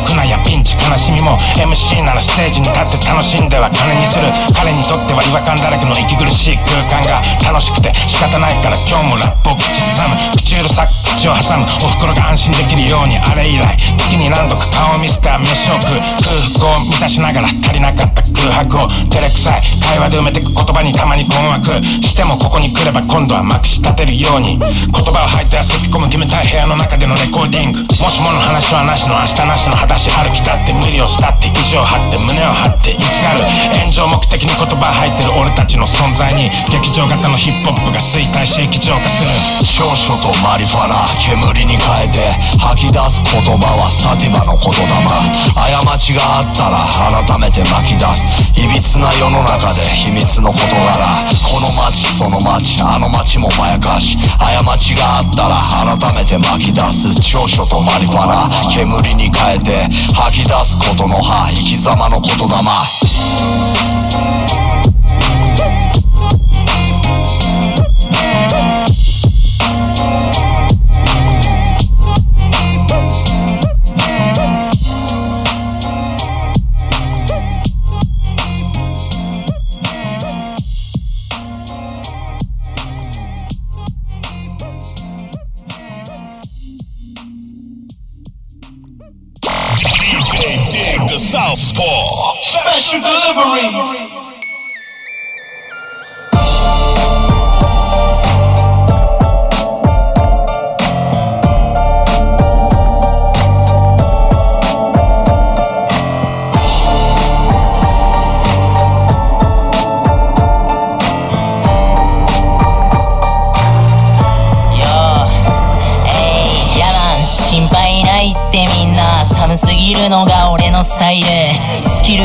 [1.04, 4.24] しみも MC ならステージに立って楽しんでは金にする。
[4.56, 10.16] 彼にとっては違和感だらけの息苦しい空間が楽しくて仕方ないから今日もラップを口ずさむ。
[10.32, 11.68] 口うるさく口を挟む。
[11.84, 13.76] おふくろが安心できるようにあれ以来
[14.08, 16.00] 月に何度か顔を見せて飯を食う。
[16.24, 19.62] 空腹を満たしながら足りなかった空白を照れくさい。
[19.84, 21.84] 会話で埋めてく言葉にたまに困惑。
[22.00, 24.56] してもここに来れば今度はまくし立てるように。
[24.56, 27.84] 言葉を吐いて汗き込む決めたい部屋の中でのレコーディング。
[28.00, 33.44] もしもの話はなしの明日なしの裸足歩きだって無理をしたって意地を張って胸を張って生きがる
[33.80, 39.30] 炎上目的に言葉入ってる俺たちの存在に劇場型のヒップホップが衰退し液状化する。
[39.64, 42.18] 少々とマリファナ煙に変えて
[42.58, 44.94] 吐き出す言葉はサティマの言霊
[45.84, 46.84] 過ちがあったら
[47.26, 64.33] 改めて巻き出すいびつな世の中で秘密の事柄この街その街あの街もまやかし過ちがあったら改めて巻き出す長所とマリファナ煙に変えて吐き出すことの葉生き様の言霊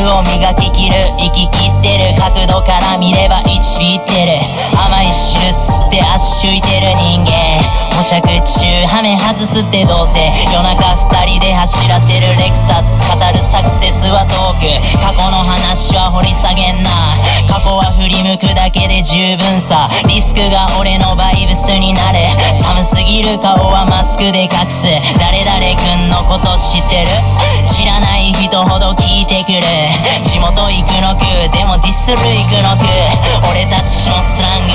[0.06, 0.94] を磨ききる。
[1.18, 4.40] 生ききってる角度から見れば1ビってる。
[4.76, 7.60] 甘い汁吸って足浮いてる人間。
[7.96, 10.32] 模釈中ハメ外すってどうせ。
[10.52, 12.86] 夜中2人で走らせるレクサス。
[13.10, 14.68] 語るサクセスはトーク。
[15.02, 16.90] 過去の話は掘り下げんな。
[17.48, 19.90] 過去は振り向くだけで十分さ。
[20.08, 22.24] リスクが俺のバイブスになる
[22.62, 24.86] 寒すぎる顔はマスクで隠す。
[25.18, 27.10] 誰々くんのこと知ってる？
[27.66, 29.60] 知らない人ほど聞いてくる。
[30.24, 32.84] 地元行くのくでもディスる行くのく
[33.50, 34.74] 俺たちのスラング。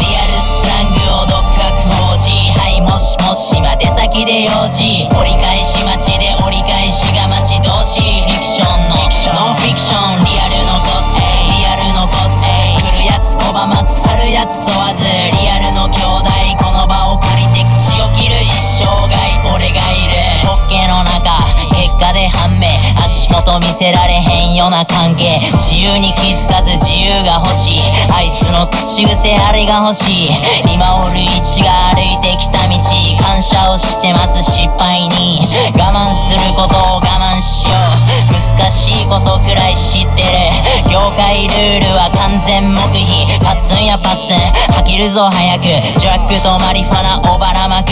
[0.00, 1.64] リアルスラングを独学
[2.12, 5.08] 王子はいもしもしま出先で用事。
[5.10, 10.24] 折り返し待ちで折り返しが待ち遠しフィクションのノンフィクション。
[10.24, 11.24] リアルの個性。
[11.58, 12.78] リアルの個性。
[12.78, 15.02] 来るやつ拒まず去るやつ問わず。
[15.02, 16.30] リアルの兄弟。
[16.62, 19.10] この場を借りて口を切る一生涯。
[19.50, 20.46] 俺がいる。
[20.46, 21.73] ポッケの中。
[21.98, 22.66] 果で判明。
[23.04, 25.40] 足元見せられへんような関係。
[25.54, 27.82] 自由に気づかず自由が欲しい。
[28.12, 30.30] あいつの口癖あれが欲しい。
[30.72, 32.74] 今おる位置が歩いてきた道。
[33.22, 35.46] 感謝をしてます失敗に。
[35.76, 37.74] 我慢することを我慢しよ
[38.23, 38.23] う。
[38.34, 40.90] 難しいことくらい知ってる。
[40.90, 43.38] 業界ルールは完全黙秘。
[43.38, 44.38] パッツンやパッツン。
[44.74, 45.62] 吐けるぞ早く。
[45.98, 47.90] ジャックとマリファナをばらまく。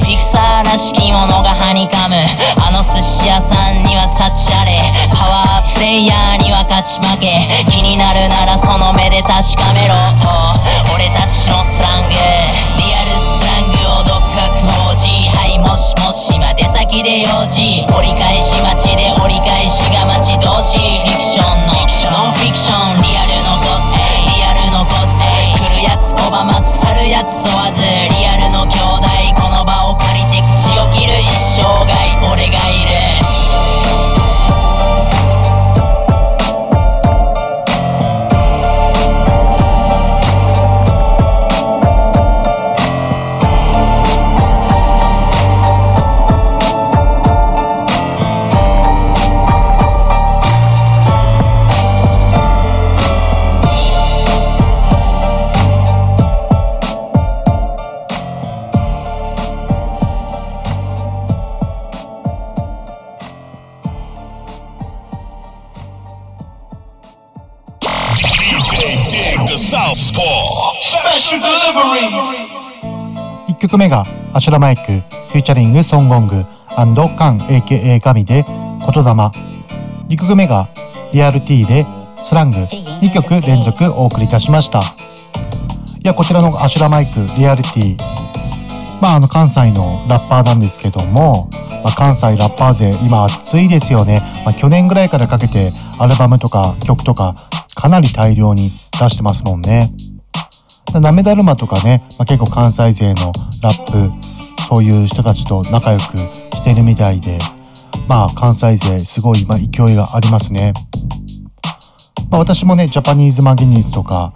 [0.00, 2.16] フィクサーらしきものがはにかむ。
[2.64, 4.80] あの寿司屋さんには幸あれ。
[5.12, 7.44] パワープレイヤーには勝ち負け。
[7.68, 9.94] 気になるならその目で確かめろ。
[10.94, 12.16] 俺たちのスラング。
[12.80, 14.48] リアルスラングを独学。
[14.88, 15.04] 王子
[15.36, 16.38] はいもしもし。
[16.38, 17.84] ま出先で用事。
[17.92, 19.13] 折り返し待ちで折り返し
[20.62, 29.08] しいフィクションのノンフィクションリアルの個性リアルの個性来るやつ拒まず去るやつ問わずリアルの兄弟
[29.40, 31.26] この場を借りて口を切る一
[31.58, 31.90] 生涯
[32.30, 33.13] 俺がいる
[73.64, 74.04] 曲目が
[74.34, 76.44] アシュラマイク featuring ソンゴング
[77.16, 80.68] カン AKA ガミで言霊2曲目が
[81.14, 81.86] リアルティで
[82.22, 82.58] スラング。
[82.58, 84.80] 2曲連続お送りいたしました。
[84.80, 84.82] い
[86.02, 87.96] やこちらのアシュラマイクリアルティ
[89.00, 91.48] まああの関西のラッパーなんですけども、
[91.82, 99.90] まあ、関西ラッパー勢今熱いですよね、まあ、去年ぐらいからかけてアルバムとか曲とかかなり大量に出してますもんね。
[101.00, 103.32] なめだるまとかね、まあ、結構関西勢の
[103.62, 104.10] ラップ
[104.68, 106.16] そういう人たちと仲良く
[106.56, 107.38] してるみたいで
[108.08, 110.74] まあ関西勢すごい今勢いがありますね。
[112.30, 114.32] まあ、私もねジャパニーズマギニーズとか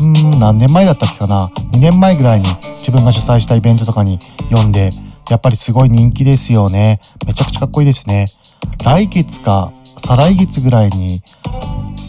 [0.00, 2.46] うん何年前だったっけかな2年前ぐらいに
[2.78, 4.18] 自分が主催したイベントとかに
[4.50, 4.90] 呼んで
[5.28, 8.26] やっぱりすごい人気ですよねめちゃくちゃかっこいいですね
[8.84, 11.22] 来月か再来月ぐらいに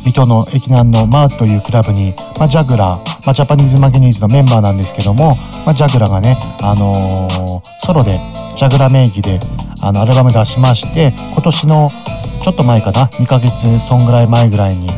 [0.04, 5.36] 水戸の駅南のマーというクラブに、まあ、ジャグラー、まあ、ジャパニーズマギニーズのメンバーなんですけども、
[5.66, 8.20] まあ、ジャグラがね、あのー、ソロで
[8.58, 9.39] ジャグラ名義で
[9.82, 11.88] あのアルバム出しまして今年の
[12.43, 14.89] ちょっと前かな2ヶ月そんぐらい前ぐらいに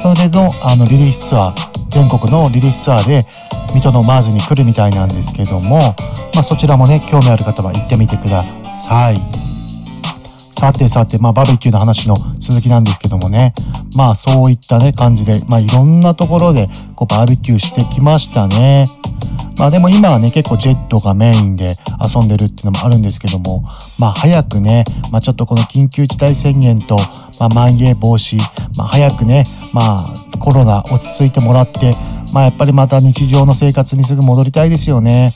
[0.00, 3.26] それのあのリリースツアー全国のリリースツアーで
[3.74, 5.78] 水戸のマーズに来るみたいなんですけども、
[6.34, 9.49] まあ、そちらもね興味ある方は行ってみてください。
[10.60, 13.54] さてさて、まあ、バーベキューの話の続きなんですけどもね、
[13.96, 18.84] まあ、そういったね、感じで、まあ、いろんなところで、こう、バーベキューしてきましたね。
[19.56, 21.76] まあ、でも今はね、結構ジェットがメインで
[22.14, 23.64] 遊んでるっていうのもあるんですけども、
[23.98, 26.98] まあ、早くね、まあ、ちょっとこの緊急事態宣言と、
[27.38, 28.36] まあ、まん延防止、
[28.76, 31.92] まあ、早くね、まあ、コロナ落ち着いてもらって、
[32.34, 35.32] まあ、やっぱりまた日常の生活にすぐ戻りたいですよね。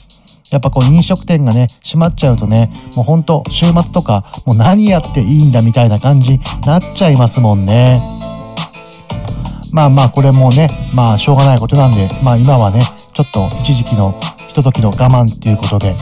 [0.51, 8.01] やっぱこう飲食店がね、閉まっちゃうとね、もうほんと週末とか、もう何やっていいんだみたいな感じになっちゃいますもんね。
[9.71, 12.81] まあまあこれもね、まあしょうがないことなんで、まあ今はね、
[13.13, 15.95] ちょっと一時期のひとときの我慢っていうことで、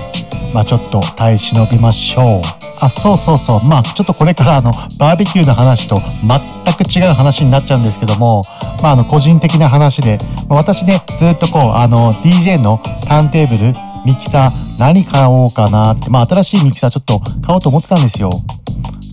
[0.53, 2.41] まあちょっと耐え忍びましょう。
[2.81, 3.63] あ、そうそうそう。
[3.63, 8.43] まあちょっとこれからあの、バーベキューの話と全く違う話になっちゃうんですけども、
[8.81, 10.17] まああの、個人的な話で、
[10.49, 18.31] まあ、私ね、ずっとこう、あの、DJ のターンテーブル、ミキサー何買おうかなって、まあ新しいミキサーちょっと買おうと思ってたんですよ。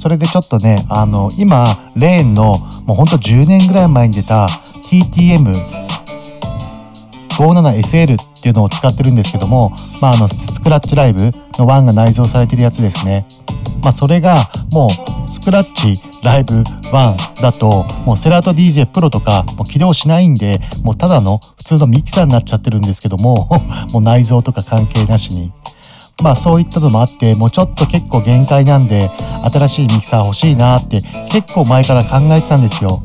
[0.01, 4.49] それでちょっとね、あの、今、レーンの、もうほんと10年ぐらい前に出た
[4.83, 5.53] TTM
[7.41, 9.71] 57SL っていうのを使ってるんですけども、
[10.01, 11.25] まあ、あのスクラッチライブ
[11.59, 13.27] の1が内蔵されてるやつですね。
[13.83, 14.89] まあ、それがも
[15.27, 23.49] うスクラッチライブ1だともうセラート DJ プロとかもう起動しないんでもうただの普通のミキサーになっちゃってるんですけども
[23.93, 25.53] もう内蔵とか関係なしに。
[26.23, 29.11] まあそういったのもあってもうちょっと結構限界なんで
[29.51, 33.03] 新しいミキサー欲しいなって結構前から考えてたんですよ。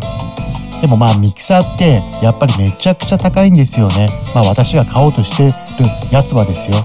[0.86, 4.06] でもまあミキサーってやっぱりめちゃくちゃ高いんですよね。
[4.36, 5.52] まあ私が買おうとしてる
[6.12, 6.78] やつはですよ。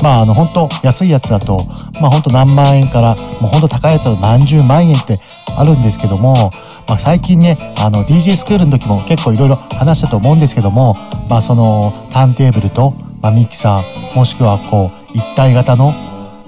[0.00, 1.66] まああの本当安いやつだと、
[2.00, 5.18] まあ本当何万円からもう本当高いやつだと何十万円って
[5.56, 6.52] あるんですけども、
[6.86, 10.94] まあ、最近ねあの DJ スクールの時も結構いろいろ話したと思うんですけども、
[11.28, 15.92] まあそのターンテーブルと、まあ、ミキサーもしくはこう一体型の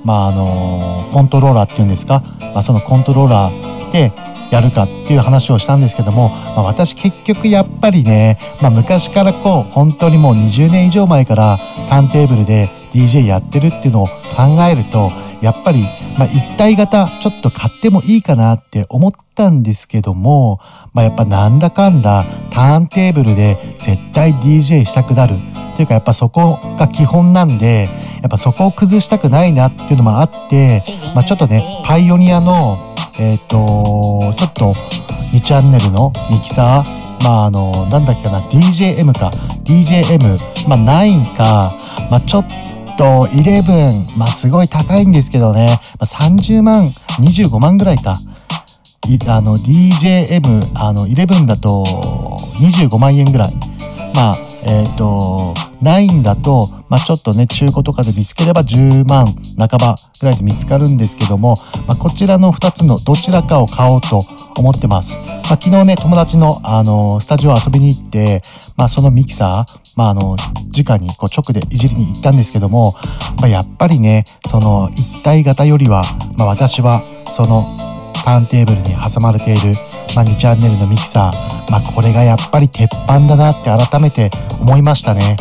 [0.05, 4.13] まああのコントローラーっていうんですか、まあ、そのコントローラーで
[4.51, 15.11] やるかっていう話をしたんですけども、まあ、私結局やっぱりね、まあ、昔からこう本当にもう20年以上前からターンテーブルで DJ やってるっていうのを考えると
[15.43, 15.83] やっぱり、
[16.19, 20.61] まあ、一体型ちょっと買ってもいいかなって思ったんですけども、
[20.95, 25.35] まあ、やっぱなんだかんだターンテーブルで絶対 DJ したくなる。
[25.75, 27.89] っていうかやっぱそこが基本なんで
[28.23, 30.85] やっぱそこを崩したくないなっていうのもあって、
[31.17, 32.79] まあ、ちょっとねパイオニアの
[33.19, 34.73] えっ、ー、とちょっと
[35.33, 39.31] 2チャンネルのミキサーまああのなんだっけかな DJM か。
[39.65, 41.77] DJM まあ9か。
[42.09, 42.47] まあちょっ
[42.97, 46.87] と11まあすごい高いんですけどね、まあ、30万
[47.19, 48.15] 25万ぐらいか。
[49.29, 51.85] あの DJM あの11だと
[52.61, 53.55] 25万円ぐらい。
[54.15, 59.27] まあえっ、ー、と9だと、まあ、ちょっとね中古とかで見つければ10万
[59.59, 64.23] 半ばぐらいで見つかるんですけども、まあ、こちらの2つのどちらかを買おうと
[64.57, 68.41] 思ってます、まあ、昨日ね友達の、あのスタジオ遊びに行って、
[68.77, 70.37] まあ、そのミキサー、まあ、あの
[70.75, 72.95] 直にこう直でいじりに行ったんですけども、
[73.37, 76.05] まあ、やっぱりねその一体型よりは、
[76.37, 77.03] まあ、私は
[77.37, 77.94] その
[78.25, 79.73] ターンテーブルに挟まれている、
[80.17, 85.37] まあ、2チャンネルのミキサー、まあ、これがやっぱり鉄板だなって改めて思いましたね。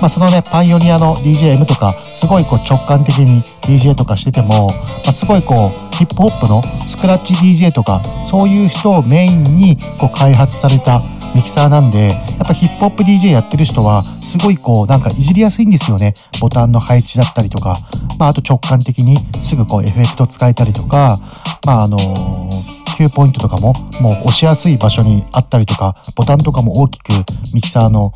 [0.00, 4.68] まあ、そのね、パイオニアの DJM とか、すごいこう直感的に DJ とかしてても、
[5.04, 11.02] まあ、すごいこう、ヒップホップのスクラッチ DJ とかそういう人をメインにこう開発された
[11.34, 16.14] ミキサーなんでやっぱヒップホップ DJ やってる人はすごいこうなんかいじりやすいんですよね。
[16.40, 17.80] ボタンの配置だったりとか、
[18.18, 21.20] まあ、あと直感的にすぐこうエフェクト使えたりとか。
[21.66, 26.00] まああの9ポイントとかももう押しやすい場所にあったりとか。
[26.16, 27.12] ボタンとかも大きく
[27.52, 28.14] ミキサーの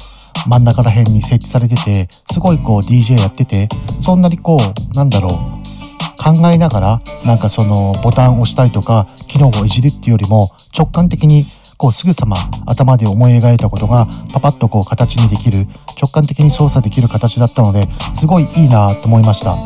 [0.49, 3.68] 真ん中ら辺に設置されててすごいこう DJ やってて
[4.03, 5.84] そんなにこうなんだろう
[6.16, 11.44] 考えながらなんかそのボタンを押したりとか機能をいじるっていうよりも直感的に
[11.76, 12.36] こうすぐさま
[12.66, 15.66] 頭で思い描いたことがパパッとこう形にできる
[16.00, 17.88] 直感的に操作できる形だったので
[18.18, 19.56] すごいいいなと思いました。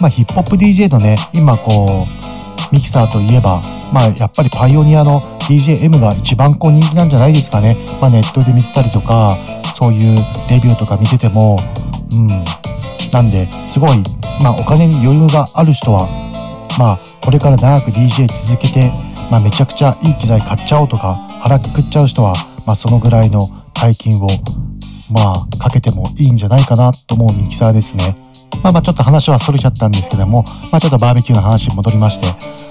[0.00, 3.62] まあ、ヒップホップ DJ のね今こうミキサーといえば、
[3.92, 9.36] まあ、やっぱりパイオニアの DJM が一番こう人気なんじゃないですかね、まあ、ネットで見てたりとか
[9.74, 10.16] そういう
[10.50, 11.58] レビューとか見てても
[12.12, 12.44] うん
[13.12, 14.02] なんですごい、
[14.42, 16.08] まあ、お金に余裕がある人は
[16.78, 18.92] まあこれから長く DJ 続けて、
[19.30, 22.34] まあ、めちゃくちゃいい機材買っちゃおうとか腹くくっちゃう人は、
[22.66, 23.40] まあ、そのぐらいの
[23.74, 24.28] 大金を
[25.10, 28.16] まあかけてもいいんじゃないかなと思うミキサーですね。
[28.62, 32.26] まあまあちょっと話はそれちゃったんですけども、まあちょっとバーベキューの話に戻りまして、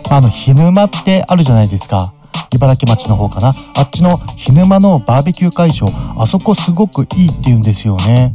[0.10, 2.14] まあ、あの、日沼ってあるじゃないですか。
[2.54, 3.54] 茨城町の方かな。
[3.76, 8.32] あっちの日沼のバーベキュー会場、あそこすごくいいって言うんですよね。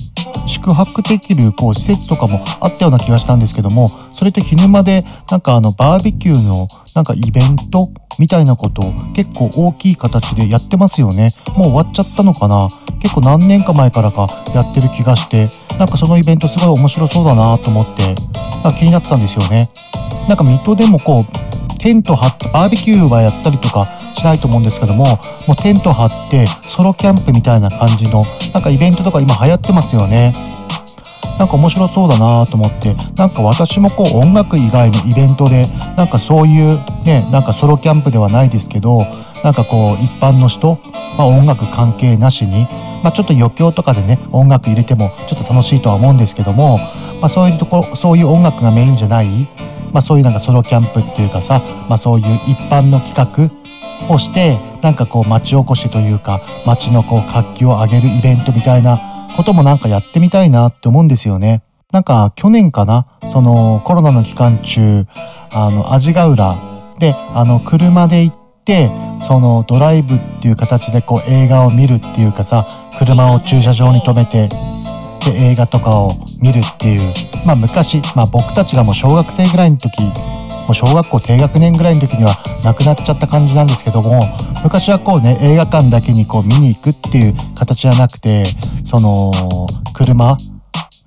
[0.47, 11.29] 宿泊できるこう施設とかもあったような気がしたんですけども、それと日沼でなんかあのバーベキューのなんかイベントみたいなことを結構大きい形でやってますよね。
[11.57, 12.69] もう終わっちゃったのかな？
[13.01, 18.15] 結構何年か前からかやってる気がして、なんかそのイベントすごい面白そうだなと思って、
[18.79, 19.71] 気になったんですよね。
[20.29, 23.85] なんか水戸でもこう、テント張ってバーベキューはやったりとか
[24.17, 25.05] しないと思うんですけども
[25.49, 28.23] もうテント張ってソロキャンプみたいな感じの
[28.55, 30.33] なんかイベントとか今流行ってますよね。
[31.39, 35.65] なんか面白そうだなと思ってなんか私もこう音楽以外のイベントで
[35.97, 39.05] なんかそういうねなんかソロキャンプではないですけど
[39.43, 40.79] なんかこう一般の人、
[41.19, 42.69] まあ、音楽関係なしに、
[43.03, 46.79] まあ、ちょっと余興とかでね音楽入れてもちょっと楽しいとは思うんですけども、
[47.21, 49.49] まあ、そういうところそういう音楽がメインじゃない
[49.93, 61.63] まあ、そういうなんかソロキャンプっていうかさ、まあ、そういう一般の企画をしてなんかこう町おこしというか町のこう活気を上げるイベントみたいなこともなんかやってみたいなって思うんですよね。
[61.93, 65.05] なんか去年かなそのコロナの期間中
[65.51, 66.57] あの味ヶ浦
[66.99, 68.91] であの車で行って
[69.27, 72.67] そのドライブっていう形でこう映画を見るっていうかさ
[72.99, 74.49] 車を駐車場に止めて
[75.25, 77.15] で映画とかを見るっていう、
[77.47, 84.25] まあ、昔、まあ、僕たちがもう小学生ぐらいの時もう小学校低学年ぐらいの時にはなくなっちゃった感じなんですけども
[84.63, 88.45] 昔はこうね映画館だけにこう見に行くっていう形じゃなくて
[88.85, 89.33] その
[89.95, 90.37] 車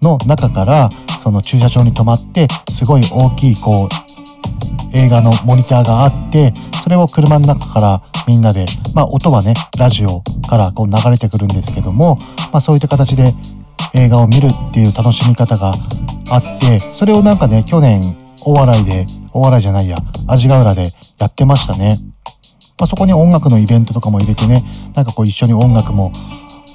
[0.02, 0.90] の中から
[1.22, 6.54] その駐車場に止まってすごい大きいこう映画のモニターがあって
[6.84, 12.18] それを車の中からみんなで、まあ、音はねラジオからこう流れてくるんですけども、
[12.52, 13.34] まあ、そういった形で
[13.96, 15.74] 映画を見るっていう楽しみ方が
[16.30, 18.02] あってそれをなんかね去年
[18.46, 20.84] 大笑いで大笑いじゃないや味ヶ浦で
[21.20, 22.00] やってましたね、
[22.78, 24.64] まあ、そこに音楽のイベントとかも入れてね
[24.96, 26.12] なんかこう一緒に音楽も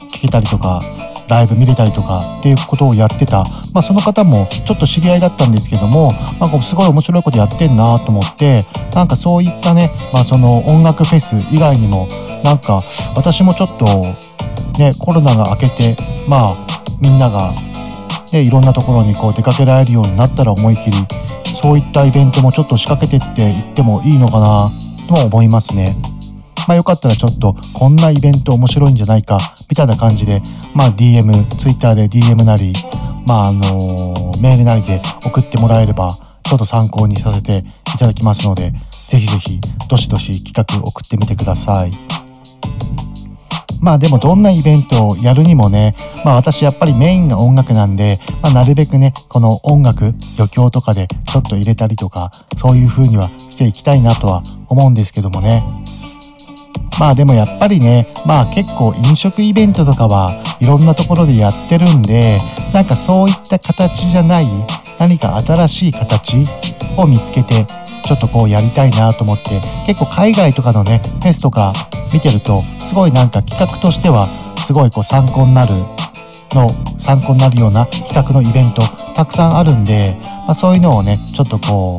[0.09, 0.83] 聴けたりとか
[1.29, 6.11] ライブ見れたりとかっていうことをやってた、まあ、その方もちょっと知り合いだったんですけども、
[6.41, 12.09] まあ、すごい面白いことやってんなと思ってなんかそういったね、まあ、その音楽フェス以外にも
[12.43, 12.81] なんか
[13.15, 13.87] 私もちょっと
[14.79, 15.97] ねコロナが明けて
[16.27, 17.53] まあみんなが、
[18.33, 20.97] ね、いろんなところにこう出かけられるようになったら思い切り
[21.61, 24.71] そういったイベントもちょっと仕掛けてっていってもいいのかな
[25.09, 25.97] とは思いますね。
[26.67, 29.39] まあ、よかったらちょっとこんなイベント面白いんじゃないか
[29.69, 30.41] みたいな感じで、
[30.75, 32.73] まあ、DM、Twitter で DM なり、
[33.27, 36.11] まああのメールなりで送ってもらえれば
[36.45, 38.73] ちょっと参考にさせていただきますので、
[39.09, 42.20] ぜひぜひどしどし企画送ってみてください。
[43.81, 55.65] まあでもどんなイベントをやるにもね、まあ私やっぱりメインが音楽なんで、まあなるべくね、この音楽、余興とかでちょっと入れたりとか、そういう風にはしていきたいなとは思うんですけどもね。
[56.99, 62.41] まあでもやっぱりね、まあ結構飲食イベントとかはいろんなところでやってるんで、
[62.75, 64.47] なんかそういった形じゃない
[64.99, 66.45] 何か新しい形
[66.99, 67.67] を見つけて
[68.05, 71.73] ちょっとこうやりたいなと思って結構海外とかのねフェスとか
[72.13, 74.27] 見てるとすごいなんか企画としては
[74.67, 75.75] すごいこう参考になる
[76.53, 78.83] の参考になるような企画のイベント
[79.15, 81.97] たくさんあるんで、まあ、そういうのをねちょっとこ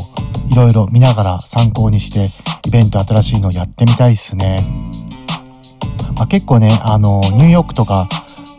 [0.50, 2.30] ういろいろ見ながら参考にして
[2.68, 4.58] イベント新しいのをやってみたいですね。
[6.16, 8.08] まあ、結構ねあのニューヨークとか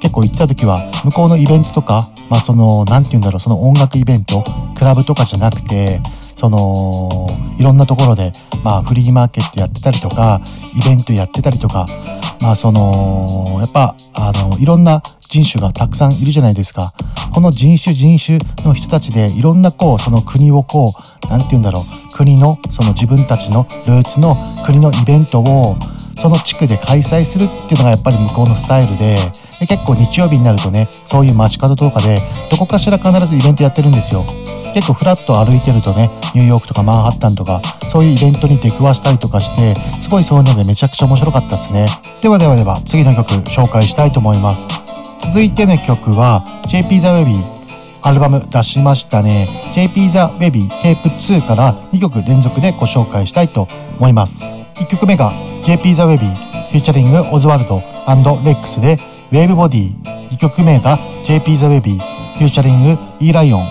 [0.01, 4.43] 結構行ってた時は向こうのイベントとかまあその何て言うんだろうその音楽イベント
[4.77, 6.01] クラブとかじゃなくて
[6.43, 8.33] そのいろんなところで、
[8.65, 10.43] まあ、フリーマーケットやってたりとか
[10.77, 11.87] イベントやってたりとか、
[12.41, 16.95] まあ、そのやっぱあのいろんな人種がたくさんいるじゃないですか。
[17.33, 21.85] この人種人種の人たちでいろんなこうその国をこう何て言うんだろう。
[22.13, 24.37] 国のその自分たちのルーツの
[24.67, 25.77] 国のイベントを
[26.23, 29.17] その地区で開催するっていうのがやっぱり向こうのスタイルで
[29.59, 34.25] で結構日曜日になるとねそういう街角とかでどこかしら必ずイベントやってるんですよ。
[34.73, 37.61] 結構フラッと歩いてるとねニューヨークとかマンハッタンとか
[37.91, 41.87] そういうイベントに出くわしたりとかしてすごいそういうのでめちゃくちゃ面白かったですね。
[42.21, 44.69] ではではでは次の曲紹介したいと思います。
[45.27, 47.45] 続いての曲は JP ザ・ウェビー
[48.03, 49.73] アルバム出しましたね。
[49.75, 53.67] JP ザ・ウェビーテープ2から2曲連続でご紹介したいと
[53.99, 54.62] 思います。
[54.83, 55.33] 1曲目が
[55.65, 57.81] JP THE WAVY featuring OZworld
[58.45, 58.99] レックスで
[59.31, 59.95] ウェーブボディ
[60.31, 63.63] 2曲目が JP ザ・ウェビーフューチャリング E ライオン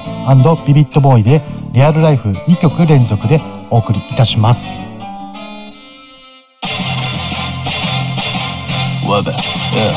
[0.66, 1.42] ビビットボーイで
[1.74, 4.78] リアルライフ2曲連続でお送りいたします。
[9.06, 9.34] Weather,
[9.74, 9.92] yeah.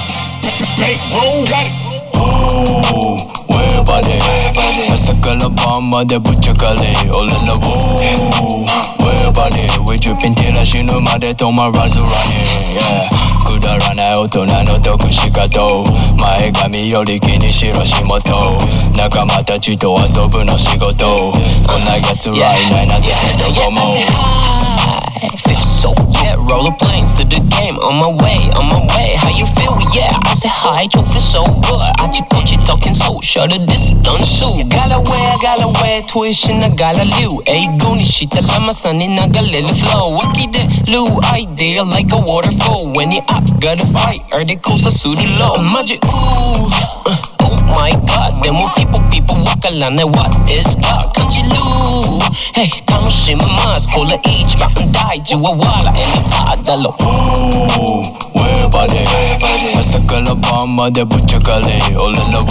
[3.85, 4.89] Ooh, where body?
[4.93, 7.61] 朝から晩までぶっちゃかれ俺らを
[8.99, 9.69] Where body?
[9.89, 13.09] We dripping 照ら死ぬまで止まらず running yeah.
[13.45, 15.69] くだらない大人の得し方
[16.17, 18.59] 前髪より気にしろ仕事
[18.97, 21.33] 仲間たちと遊ぶの仕事
[21.67, 23.83] こんな奴らいないなぜどこも
[25.47, 25.91] Feel so
[26.23, 27.77] yeah, rollerblades to the game.
[27.79, 29.15] On my way, on my way.
[29.17, 29.77] How you feel?
[29.93, 31.91] Yeah, I said hi, you feel so good.
[31.99, 34.63] I just coach you talking so shut it this done so.
[34.69, 37.43] Gala way, gala way, tuition na gala liu.
[37.47, 40.17] Ay, goni shita lama sunny na galil flow.
[40.17, 42.93] Waki de lu idea like a waterfall.
[42.95, 45.57] When you up, gotta fight, or the coast is suited low.
[45.59, 46.71] Magic, ooh.
[47.07, 47.17] uh,
[47.79, 51.13] my god, でもピポピポわからない What is God.
[51.13, 51.49] 感じる
[52.55, 56.95] Hey 楽しみますこれ一番大事は笑えなかったろ
[58.35, 59.05] Where body?
[59.79, 62.43] 朝から晩までぶっちゃかれ俺ら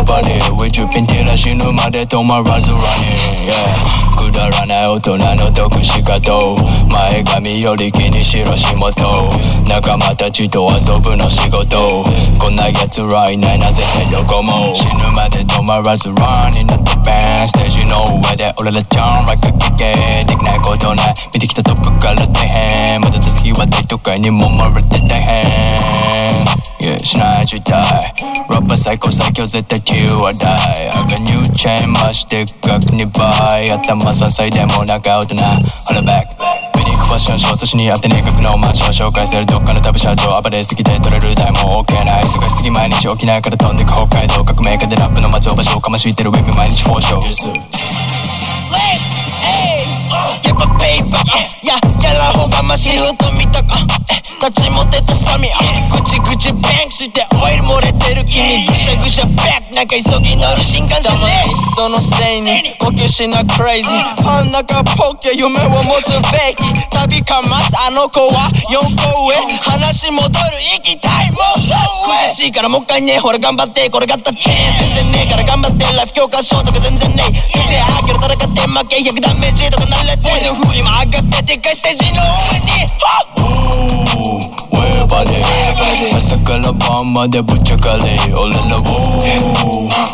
[0.00, 0.62] を Where body?
[0.62, 4.10] We dripping 照ら死ぬまで止まらずラニー、yeah.
[4.16, 6.56] くだらない大人の得し方
[6.92, 9.30] 前髪より気にしろ仕事
[9.66, 12.04] 仲間たちと遊ぶの仕事
[12.38, 30.88] こんな奴らいないな絶対どこも死ぬまで止まらず running at the band ステージの上で俺らジャンライク聞けできないことない見てきたトップから大変まだ手すきは大都会にもまれて大変 Yeah, しないラッパー最高最強絶対 Q は大。
[30.88, 36.32] あがニューチェン増して額2倍頭3歳でも長大人 Holla back
[36.80, 54.00] ユニークファッションショートしにあってね学のマンション紹介するどっかの旅社長暴れすぎて取れる台も OK ない忙しすぎ毎日沖縄から飛んでく北海道革命家でラップの松尾場所をかましいてるウェブ毎日フォーショー Yes, Get my paper, uh, yeah, ギャラほがましい音見たか、uh,
[54.40, 71.70] 立ちも出たサミ、uh, ぐちぐちバンクしてオイル漏れてる君ぐしゃぐしゃバックなんか急ぎ乗る新幹線ね人のせいに呼吸しなクレイジーパン中ポッケ夢を持つべき旅かますあの子は4個上話戻る行きたいもう
[72.32, 82.20] 苦しいからもう一回ねほら頑張ってこれがったチェーン全然ねえから頑張ってライフ教科書とか全然ねえ先生あげる戦って負け100ダメージとか慣れてる風今上がってでっかいステージの
[82.52, 82.70] 上に
[84.70, 85.42] Where body?
[86.14, 88.82] 朝から晩までぶっちゃかれ俺らを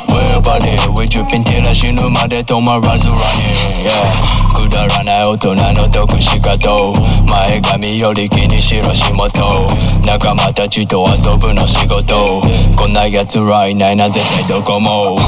[0.09, 0.77] Where body?
[0.99, 6.95] We dripping 照ら死ぬまで止まらず running yeah くだらない大人の得し方
[7.27, 9.69] 前髪より気にしろ仕事
[10.07, 12.43] 仲間たちと遊ぶの仕事
[12.77, 15.19] こんな奴らいないな絶対どこも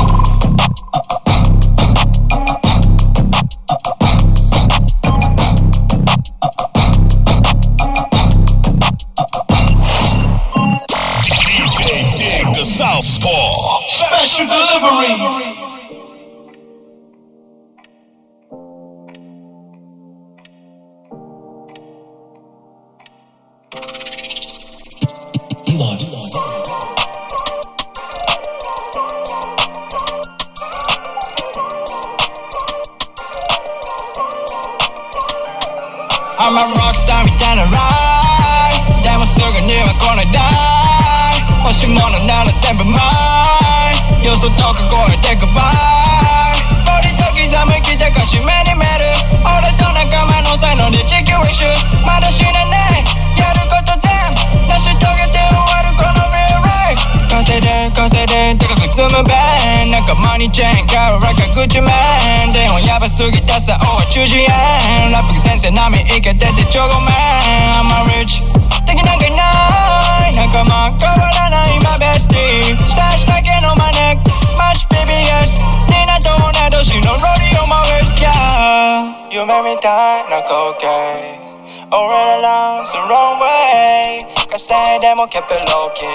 [61.59, 68.55] 買うらか口面電話やばすぎたさおい中耳炎ラップ先生並みいけててちょごめん I'm a rich
[68.87, 74.15] 敵なんかいない仲間変わらない今ベスティ下下系のマネ
[74.57, 75.59] マッチ PBS
[75.91, 80.87] ニナと同い年のロリオもウェスキャー夢みたいな光景
[81.91, 86.07] 俺ら lost the wrong way 稼いでもケプロキ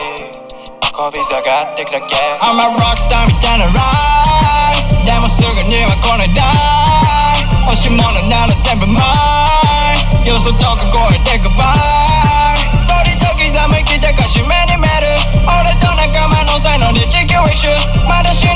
[0.93, 3.71] こび下がってくだけ I'm a rockstar みたいなラ
[4.71, 4.72] イ
[5.05, 6.43] でもすぐには来ないだ
[7.67, 9.01] 欲しいものなら全部マ
[10.23, 11.53] イよそとか声で goodbye
[12.87, 13.43] ボディと刻
[13.75, 15.11] むきたかしめに見る。
[15.43, 17.67] 俺と仲間の才能で地球一周
[18.07, 18.47] まだ死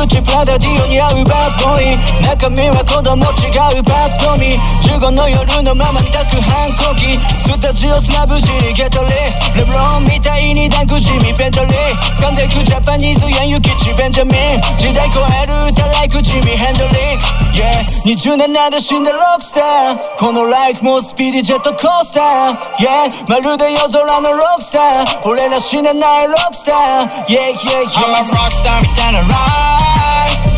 [0.00, 29.89] ルイ・グチ・プラダ・ディオに合うバッドボーイ中身は子供違うバッドミ15の夜のまま見たく反抗期スタジオスナブジーゲトリーレブロンみたいにダンク地味ベントリー掴んでくジャパニーズやんゆきちベンジャミン時代超える歌ライクジミヘンドリック Yeah 27で死んだロックスターこのライフもスピーディジェットコースター Yeah まるで夜空のロックスター俺ら死なないロックスター Yeah yeah yeah I'm a rockstar みたいなライ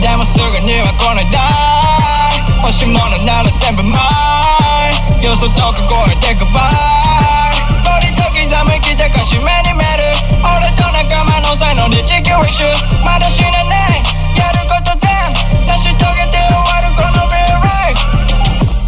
[0.02, 1.38] でもすぐには来ないだ
[2.58, 4.02] 欲しいものなら全部マ
[5.22, 6.50] イよそとか声で goodbye
[7.86, 10.02] ボディと刻む生きた歌詞目に見る
[10.42, 12.66] 俺と仲間の才能で地球一周
[13.06, 14.02] まだ死なない
[14.34, 15.06] やること全
[15.70, 17.94] 成し遂げて終わるこの real life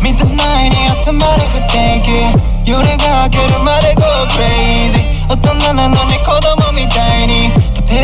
[0.03, 2.35] ミッドナイに集まる不定期
[2.69, 4.03] 夜が明けるまで go
[4.35, 7.44] crazy 大人なのに子供みたいに。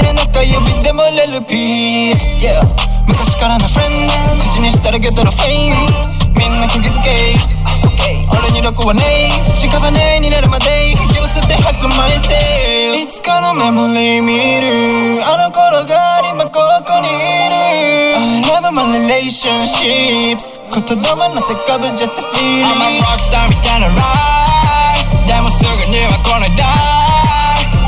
[0.02, 2.20] る中指でもれるピース。
[2.44, 2.64] Yeah
[3.06, 4.44] 昔からのフレンド。
[4.44, 5.76] 口にしたらゲットのフェイム。
[6.38, 7.36] みんな釘付け。
[8.32, 9.52] 俺に録はねえ。
[9.68, 10.90] 屍になるまで。
[10.90, 12.28] 引き寄せて吐くマイセ
[12.92, 15.22] ルいつかのメモリー見る。
[15.24, 17.56] あの頃が今ここにいる。
[18.16, 23.94] I love my relationships 言霊のせかぶ just a feeling I'm a rockstar みたいなラ
[24.94, 26.48] イでもすぐには来ない。
[26.56, 26.64] だ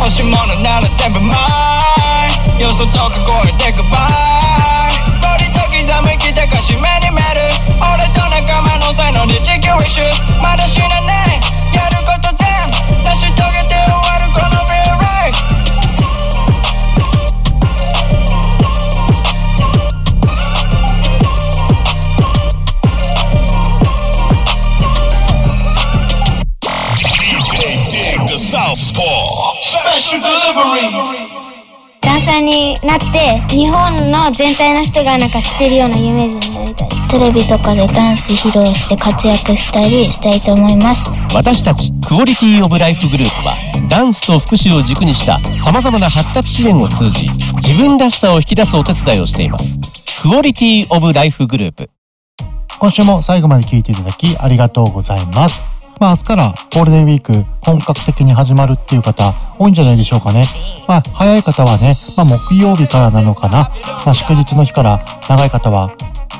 [0.01, 2.01] 欲しいものなら全部マイ
[2.61, 3.88] よそとか声で goodbye
[5.20, 7.40] ボディと刻む生きてかしめにめる。
[7.80, 10.03] 俺と仲間の才能で地球一周。
[10.40, 11.40] まだ死なない
[11.74, 12.46] やること全
[12.98, 13.91] 部成し遂げてる。
[32.81, 41.11] になって日本の全体の人がなんか知ってるような有名人になりたいテレビとかでダンス披露して活躍したりしたいと思います。
[41.35, 43.57] 私たちクオリティオブライフグループは
[43.89, 49.79] ダンスと福祉を軸にした様々な発達支援を通じ自分らしさを引き出すお手伝いをしています。
[50.23, 51.91] クオリティオブライフグループ。
[52.79, 55.82] 今週も最後まで聞いていただきありがとうございます。
[56.03, 60.46] まあ明日からゴールデンウィーク本格的に始まるっていう方多いんじゃないでしょうかね。
[60.88, 63.70] まあ早い方はね、まあ木曜日からなのかな。
[64.05, 65.94] まあ祝日の日から長い方は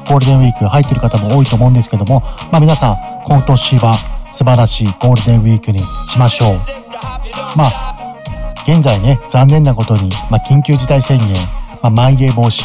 [0.09, 3.95] ゴールデンウィーク入ってる方も多いと思うんですけども、まあ皆さん今年は
[4.33, 6.59] 素晴らしいゴールデンウィークにしましょう。
[7.57, 8.17] まあ
[8.67, 11.29] 現在ね、残念なことに、まあ、緊急事態宣言、
[11.83, 12.65] まあ、まん延防止、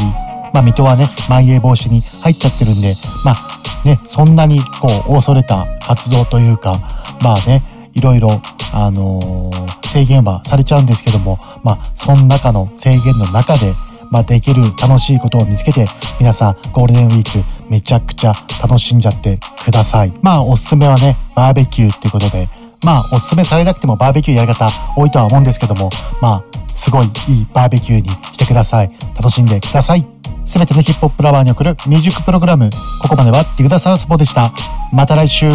[0.53, 2.93] まあ、水戸はね、まん延防止に入っちゃってるんで、
[3.23, 6.73] まあ、ね、そんなに、こう、恐れた活動というか、
[7.21, 8.41] まあね、いろいろ、
[8.73, 13.73] あのー制限はされちゃうんですけども、まあ、その中の制限の中で、
[14.11, 15.85] まあ、できる楽しいことを見つけて、
[16.19, 20.13] 皆さん、ゴールデンウィーク、めちゃくちゃ楽しんじゃってください。
[20.21, 22.47] まあ、おすすめはね、バーベキューっていうことで、
[22.83, 25.89] まあ、おすすめされなくてもバーベキューやる方多いとは思うんですけども、
[26.21, 28.91] まあ、すごいいいバーベキューにしてください。
[29.15, 30.16] 楽しんでください。
[30.47, 32.69] すべてのヒップホップラバーに送るミュージックプログラム。
[33.01, 34.53] ここまではディグダサウスポーでした。
[34.93, 35.49] また来週。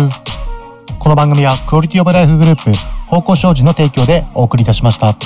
[0.98, 2.70] この番組はクオリティオブライフグループ、
[3.08, 5.16] 方向障子の提供でお送りいたしました。